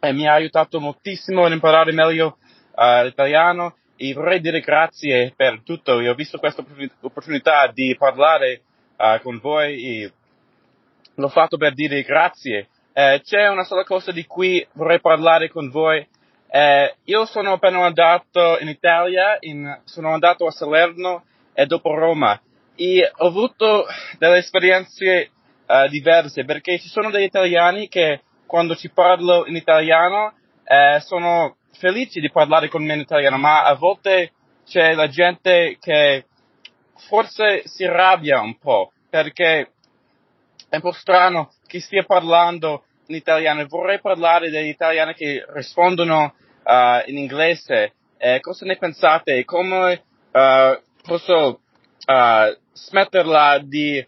e 0.00 0.12
mi 0.12 0.26
ha 0.26 0.32
aiutato 0.32 0.80
moltissimo 0.80 1.44
ad 1.44 1.52
imparare 1.52 1.92
meglio 1.92 2.38
eh, 2.74 3.04
l'italiano 3.04 3.76
e 3.96 4.14
vorrei 4.14 4.40
dire 4.40 4.60
grazie 4.60 5.32
per 5.36 5.60
tutto. 5.62 6.00
Io 6.00 6.12
ho 6.12 6.14
visto 6.14 6.38
questa 6.38 6.62
opportuni- 6.62 6.90
opportunità 7.00 7.66
di 7.66 7.94
parlare 7.98 8.62
eh, 8.96 9.20
con 9.22 9.38
voi 9.40 10.02
e 10.02 10.12
l'ho 11.14 11.28
fatto 11.28 11.58
per 11.58 11.74
dire 11.74 12.02
grazie. 12.02 12.68
Eh, 12.92 13.20
c'è 13.24 13.48
una 13.48 13.64
sola 13.64 13.84
cosa 13.84 14.12
di 14.12 14.26
cui 14.26 14.66
vorrei 14.72 15.00
parlare 15.00 15.48
con 15.48 15.70
voi. 15.70 16.06
Eh, 16.48 16.94
io 17.04 17.24
sono 17.26 17.52
appena 17.52 17.84
andato 17.84 18.58
in 18.60 18.68
Italia, 18.68 19.36
in- 19.40 19.80
sono 19.84 20.12
andato 20.12 20.46
a 20.46 20.50
Salerno 20.50 21.24
e 21.54 21.66
dopo 21.66 21.94
Roma 21.94 22.40
e 22.74 23.12
ho 23.14 23.26
avuto 23.26 23.86
delle 24.18 24.38
esperienze 24.38 25.30
eh, 25.66 25.88
diverse 25.90 26.44
perché 26.44 26.78
ci 26.78 26.88
sono 26.88 27.10
degli 27.10 27.24
italiani 27.24 27.88
che 27.88 28.22
quando 28.46 28.74
ci 28.74 28.90
parlo 28.90 29.46
in 29.46 29.54
italiano 29.54 30.32
eh, 30.64 30.98
sono 31.00 31.56
felici 31.72 32.20
di 32.20 32.30
parlare 32.30 32.68
con 32.68 32.82
me 32.82 32.94
in 32.94 33.00
italiano, 33.00 33.36
ma 33.36 33.64
a 33.64 33.74
volte 33.74 34.32
c'è 34.66 34.94
la 34.94 35.08
gente 35.08 35.76
che 35.78 36.24
forse 37.08 37.62
si 37.66 37.84
arrabbia 37.84 38.40
un 38.40 38.58
po' 38.58 38.92
perché 39.10 39.72
è 40.70 40.76
un 40.76 40.80
po' 40.80 40.92
strano 40.92 41.52
che 41.66 41.80
stia 41.80 42.04
parlando 42.04 42.84
in 43.06 43.16
italiano 43.16 43.66
vorrei 43.66 44.00
parlare 44.00 44.50
degli 44.50 44.68
italiani 44.68 45.14
che 45.14 45.44
rispondono 45.52 46.32
eh, 46.64 47.04
in 47.08 47.18
inglese. 47.18 47.94
Eh, 48.16 48.40
cosa 48.40 48.64
ne 48.64 48.76
pensate? 48.76 49.44
Come 49.44 50.02
eh, 50.30 50.82
posso 51.02 51.60
eh, 52.06 52.58
smetterla 52.72 53.58
di 53.62 54.06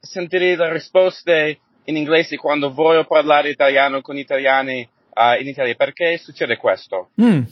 sentire 0.00 0.54
le 0.54 0.70
risposte 0.70 1.60
in 1.84 1.96
inglese 1.96 2.36
quando 2.36 2.74
voglio 2.74 3.06
parlare 3.06 3.48
italiano 3.48 4.02
con 4.02 4.18
italiani 4.18 4.80
eh, 5.14 5.40
in 5.40 5.46
Italia? 5.46 5.74
Perché 5.74 6.18
succede 6.18 6.58
questo? 6.58 7.10
Mm, 7.22 7.42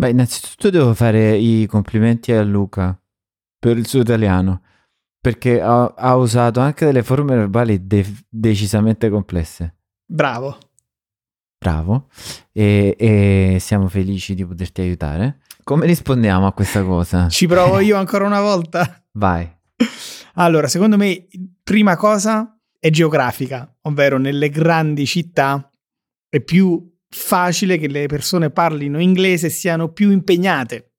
Beh, 0.00 0.10
innanzitutto 0.10 0.70
devo 0.70 0.94
fare 0.94 1.34
i 1.34 1.66
complimenti 1.66 2.30
a 2.30 2.44
Luca 2.44 2.96
per 3.58 3.76
il 3.76 3.88
suo 3.88 4.02
italiano, 4.02 4.62
perché 5.20 5.60
ha, 5.60 5.92
ha 5.96 6.16
usato 6.16 6.60
anche 6.60 6.84
delle 6.84 7.02
forme 7.02 7.36
verbali 7.36 7.86
de- 7.86 8.24
decisamente 8.28 9.08
complesse. 9.10 9.76
bravo. 10.06 10.58
Bravo, 11.60 12.06
e, 12.52 12.94
e 12.96 13.56
siamo 13.58 13.88
felici 13.88 14.34
di 14.34 14.46
poterti 14.46 14.80
aiutare. 14.80 15.40
Come 15.64 15.86
rispondiamo 15.86 16.46
a 16.46 16.52
questa 16.52 16.84
cosa? 16.84 17.28
Ci 17.28 17.48
provo 17.48 17.80
io 17.80 17.96
ancora 17.96 18.24
una 18.26 18.40
volta. 18.40 19.04
Vai. 19.14 19.50
Allora, 20.34 20.68
secondo 20.68 20.96
me, 20.96 21.26
prima 21.64 21.96
cosa 21.96 22.56
è 22.78 22.90
geografica, 22.90 23.68
ovvero 23.82 24.18
nelle 24.18 24.50
grandi 24.50 25.04
città 25.04 25.68
è 26.28 26.40
più 26.40 26.96
facile 27.08 27.76
che 27.76 27.88
le 27.88 28.06
persone 28.06 28.50
parlino 28.50 29.00
inglese 29.00 29.48
e 29.48 29.50
siano 29.50 29.88
più 29.88 30.12
impegnate 30.12 30.92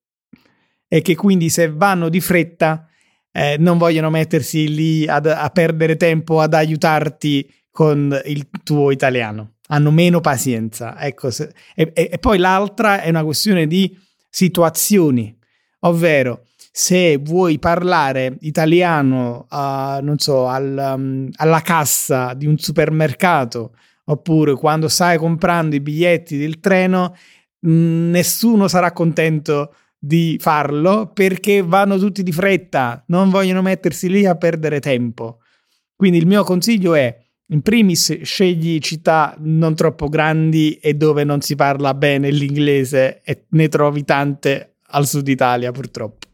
e 0.89 1.01
che 1.01 1.15
quindi 1.15 1.49
se 1.49 1.71
vanno 1.71 2.09
di 2.09 2.19
fretta 2.19 2.88
eh, 3.31 3.55
non 3.59 3.77
vogliono 3.77 4.09
mettersi 4.09 4.73
lì 4.73 5.07
ad- 5.07 5.27
a 5.27 5.49
perdere 5.49 5.95
tempo 5.97 6.39
ad 6.41 6.53
aiutarti 6.53 7.49
con 7.71 8.19
il 8.25 8.49
tuo 8.63 8.91
italiano. 8.91 9.53
Hanno 9.67 9.91
meno 9.91 10.19
pazienza. 10.19 10.99
Ecco, 10.99 11.29
se- 11.31 11.53
e, 11.75 11.91
e- 11.93 12.09
e 12.11 12.17
poi 12.17 12.37
l'altra 12.37 13.01
è 13.01 13.09
una 13.09 13.23
questione 13.23 13.67
di 13.67 13.95
situazioni, 14.29 15.35
ovvero 15.81 16.45
se 16.71 17.17
vuoi 17.17 17.59
parlare 17.59 18.37
italiano, 18.41 19.45
a, 19.49 19.99
non 20.01 20.17
so, 20.17 20.47
al, 20.47 20.93
um, 20.95 21.29
alla 21.37 21.61
cassa 21.61 22.33
di 22.33 22.45
un 22.45 22.57
supermercato 22.57 23.73
oppure 24.05 24.53
quando 24.55 24.87
stai 24.87 25.17
comprando 25.17 25.75
i 25.75 25.81
biglietti 25.81 26.37
del 26.37 26.59
treno, 26.59 27.15
mh, 27.59 28.09
nessuno 28.09 28.67
sarà 28.67 28.91
contento 28.91 29.73
di 29.99 30.37
farlo 30.39 31.11
perché 31.13 31.61
vanno 31.61 31.97
tutti 31.97 32.23
di 32.23 32.31
fretta, 32.31 33.03
non 33.07 33.29
vogliono 33.29 33.61
mettersi 33.61 34.09
lì 34.09 34.25
a 34.25 34.35
perdere 34.35 34.79
tempo. 34.79 35.39
Quindi 35.95 36.17
il 36.17 36.25
mio 36.25 36.45
consiglio 36.45 36.93
è, 36.93 37.13
in 37.47 37.61
primis, 37.61 38.21
scegli 38.21 38.79
città 38.79 39.35
non 39.39 39.75
troppo 39.75 40.07
grandi 40.07 40.75
e 40.75 40.93
dove 40.93 41.25
non 41.25 41.41
si 41.41 41.55
parla 41.55 41.93
bene 41.93 42.31
l'inglese 42.31 43.21
e 43.23 43.45
ne 43.49 43.67
trovi 43.67 44.05
tante 44.05 44.75
al 44.91 45.05
sud 45.05 45.27
Italia 45.27 45.71
purtroppo. 45.71 46.27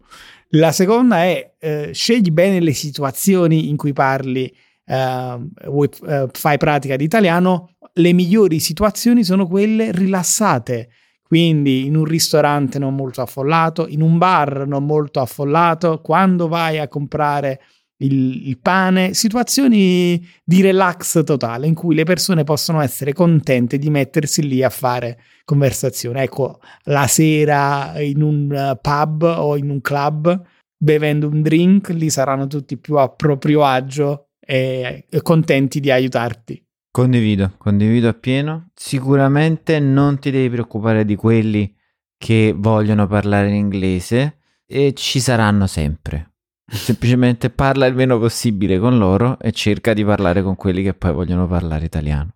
La 0.49 0.71
seconda 0.71 1.23
è 1.23 1.56
eh, 1.60 1.89
scegli 1.93 2.30
bene 2.30 2.60
le 2.60 2.73
situazioni 2.73 3.69
in 3.69 3.75
cui 3.75 3.93
parli, 3.93 4.54
eh, 4.86 5.38
vuoi, 5.65 5.89
eh, 6.08 6.28
fai 6.32 6.58
pratica 6.58 6.95
di 6.95 7.04
italiano. 7.04 7.75
Le 7.93 8.13
migliori 8.13 8.60
situazioni 8.60 9.23
sono 9.23 9.47
quelle 9.47 9.91
rilassate, 9.91 10.89
quindi 11.28 11.86
in 11.86 11.96
un 11.96 12.06
ristorante 12.06 12.78
non 12.78 12.94
molto 12.96 13.22
affollato, 13.22 13.88
in 13.88 14.02
un 14.02 14.18
bar 14.18 14.68
non 14.68 14.86
molto 14.86 15.20
affollato, 15.20 16.00
quando 16.02 16.48
vai 16.48 16.78
a 16.78 16.88
comprare 16.88 17.62
il, 17.98 18.48
il, 18.48 18.60
pane, 18.60 19.14
situazioni 19.14 20.24
di 20.44 20.62
relax 20.62 21.24
totale 21.24 21.66
in 21.66 21.74
cui 21.74 21.96
le 21.96 22.04
persone 22.04 22.44
possono 22.44 22.82
essere 22.82 23.14
contente 23.14 23.78
di 23.78 23.90
mettersi 23.90 24.48
lì 24.48 24.62
a 24.64 24.70
fare 24.70 25.20
conversazione. 25.46 26.24
Ecco, 26.24 26.60
la 26.84 27.08
sera 27.08 28.00
in 28.02 28.22
un 28.22 28.52
uh, 28.52 28.80
pub 28.80 29.24
o 29.24 29.58
in 29.58 29.70
un 29.70 29.82
club 29.82 30.42
bevendo 30.78 31.28
un 31.28 31.42
drink, 31.42 31.90
lì 31.90 32.10
saranno 32.10 32.48
tutti 32.48 32.78
più 32.78 32.98
a 32.98 33.10
proprio 33.10 33.64
agio 33.64 34.28
e 34.40 35.06
contenti 35.24 35.80
di 35.80 35.90
aiutarti. 35.90 36.64
Condivido, 36.96 37.52
condivido 37.58 38.08
appieno. 38.08 38.70
Sicuramente 38.74 39.82
non 39.82 40.18
ti 40.18 40.32
devi 40.32 40.48
preoccupare 40.48 41.04
di 41.04 41.18
quelli 41.18 41.76
che 42.18 42.54
vogliono 42.56 43.06
parlare 43.06 43.50
in 43.50 43.56
inglese 43.56 44.38
e 44.66 44.94
ci 44.94 45.20
saranno 45.20 45.68
sempre 45.68 46.36
Semplicemente 46.66 47.50
parla 47.50 47.86
il 47.86 47.96
meno 47.96 48.18
possibile 48.18 48.80
con 48.80 48.98
loro 48.98 49.38
e 49.42 49.52
cerca 49.52 49.92
di 49.92 50.06
parlare 50.06 50.42
con 50.42 50.56
quelli 50.56 50.84
che 50.84 50.94
poi 50.94 51.12
vogliono 51.12 51.48
parlare 51.48 51.84
italiano. 51.84 52.34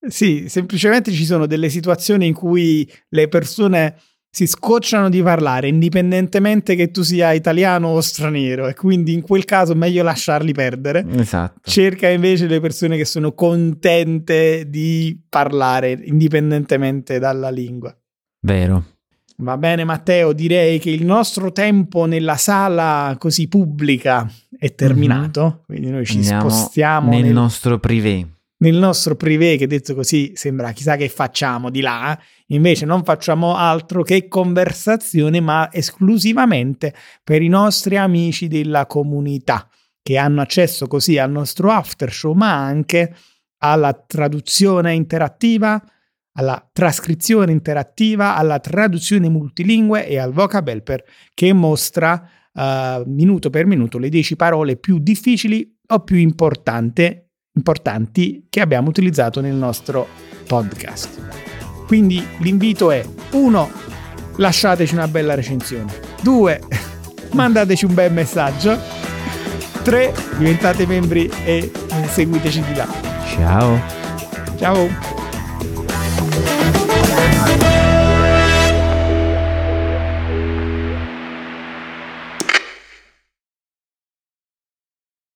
Sì, 0.00 0.48
semplicemente 0.48 1.12
ci 1.12 1.26
sono 1.26 1.44
delle 1.44 1.68
situazioni 1.68 2.28
in 2.28 2.32
cui 2.32 2.90
le 3.10 3.28
persone 3.28 3.94
si 4.38 4.46
scocciano 4.46 5.08
di 5.08 5.20
parlare, 5.20 5.66
indipendentemente 5.66 6.76
che 6.76 6.92
tu 6.92 7.02
sia 7.02 7.32
italiano 7.32 7.88
o 7.88 8.00
straniero, 8.00 8.68
e 8.68 8.74
quindi 8.74 9.12
in 9.12 9.20
quel 9.20 9.44
caso 9.44 9.72
è 9.72 9.74
meglio 9.74 10.04
lasciarli 10.04 10.52
perdere. 10.52 11.04
Esatto. 11.10 11.68
Cerca 11.68 12.08
invece 12.08 12.46
le 12.46 12.60
persone 12.60 12.96
che 12.96 13.04
sono 13.04 13.32
contente 13.32 14.70
di 14.70 15.20
parlare, 15.28 15.90
indipendentemente 16.04 17.18
dalla 17.18 17.50
lingua. 17.50 17.92
Vero. 18.42 18.84
Va 19.38 19.58
bene 19.58 19.82
Matteo, 19.82 20.32
direi 20.32 20.78
che 20.78 20.90
il 20.90 21.04
nostro 21.04 21.50
tempo 21.50 22.04
nella 22.04 22.36
sala 22.36 23.16
così 23.18 23.48
pubblica 23.48 24.30
è 24.56 24.72
terminato, 24.72 25.42
mm-hmm. 25.42 25.64
quindi 25.66 25.90
noi 25.90 26.06
ci 26.06 26.18
Andiamo 26.18 26.48
spostiamo 26.48 27.10
nel, 27.10 27.24
nel, 27.24 27.32
nostro 27.32 27.80
privé. 27.80 28.24
Nel 28.60 28.76
nostro 28.76 29.14
privé, 29.14 29.56
che 29.56 29.68
detto 29.68 29.94
così 29.94 30.32
sembra 30.34 30.72
chissà 30.72 30.96
che 30.96 31.08
facciamo 31.08 31.70
di 31.70 31.80
là, 31.80 32.18
invece 32.46 32.86
non 32.86 33.04
facciamo 33.04 33.56
altro 33.56 34.02
che 34.02 34.26
conversazione, 34.26 35.40
ma 35.40 35.72
esclusivamente 35.72 36.92
per 37.22 37.40
i 37.40 37.48
nostri 37.48 37.96
amici 37.96 38.48
della 38.48 38.86
comunità, 38.86 39.68
che 40.02 40.16
hanno 40.16 40.40
accesso 40.40 40.88
così 40.88 41.18
al 41.18 41.30
nostro 41.30 41.70
after 41.70 42.12
show, 42.12 42.32
ma 42.32 42.52
anche 42.52 43.14
alla 43.58 43.92
traduzione 43.92 44.92
interattiva 44.94 45.80
alla 46.38 46.66
trascrizione 46.72 47.50
interattiva, 47.50 48.36
alla 48.36 48.60
traduzione 48.60 49.28
multilingue 49.28 50.06
e 50.06 50.18
al 50.18 50.32
vocab 50.32 50.68
helper 50.68 51.04
che 51.34 51.52
mostra 51.52 52.28
uh, 52.52 53.02
minuto 53.06 53.50
per 53.50 53.66
minuto 53.66 53.98
le 53.98 54.08
10 54.08 54.36
parole 54.36 54.76
più 54.76 54.98
difficili 55.00 55.76
o 55.88 56.00
più 56.04 56.16
importanti 56.16 57.27
che 58.48 58.60
abbiamo 58.60 58.88
utilizzato 58.88 59.40
nel 59.40 59.54
nostro 59.54 60.06
podcast. 60.46 61.20
Quindi 61.86 62.24
l'invito 62.38 62.90
è 62.90 63.04
1. 63.30 63.70
Lasciateci 64.36 64.94
una 64.94 65.08
bella 65.08 65.34
recensione. 65.34 65.92
2. 66.22 66.60
Mandateci 67.32 67.84
un 67.84 67.94
bel 67.94 68.12
messaggio. 68.12 68.78
3. 69.82 70.14
Diventate 70.36 70.86
membri 70.86 71.30
e 71.44 71.70
seguiteci 72.10 72.62
di 72.62 72.74
là. 72.74 72.86
Ciao. 73.26 73.80
Ciao. 74.56 75.17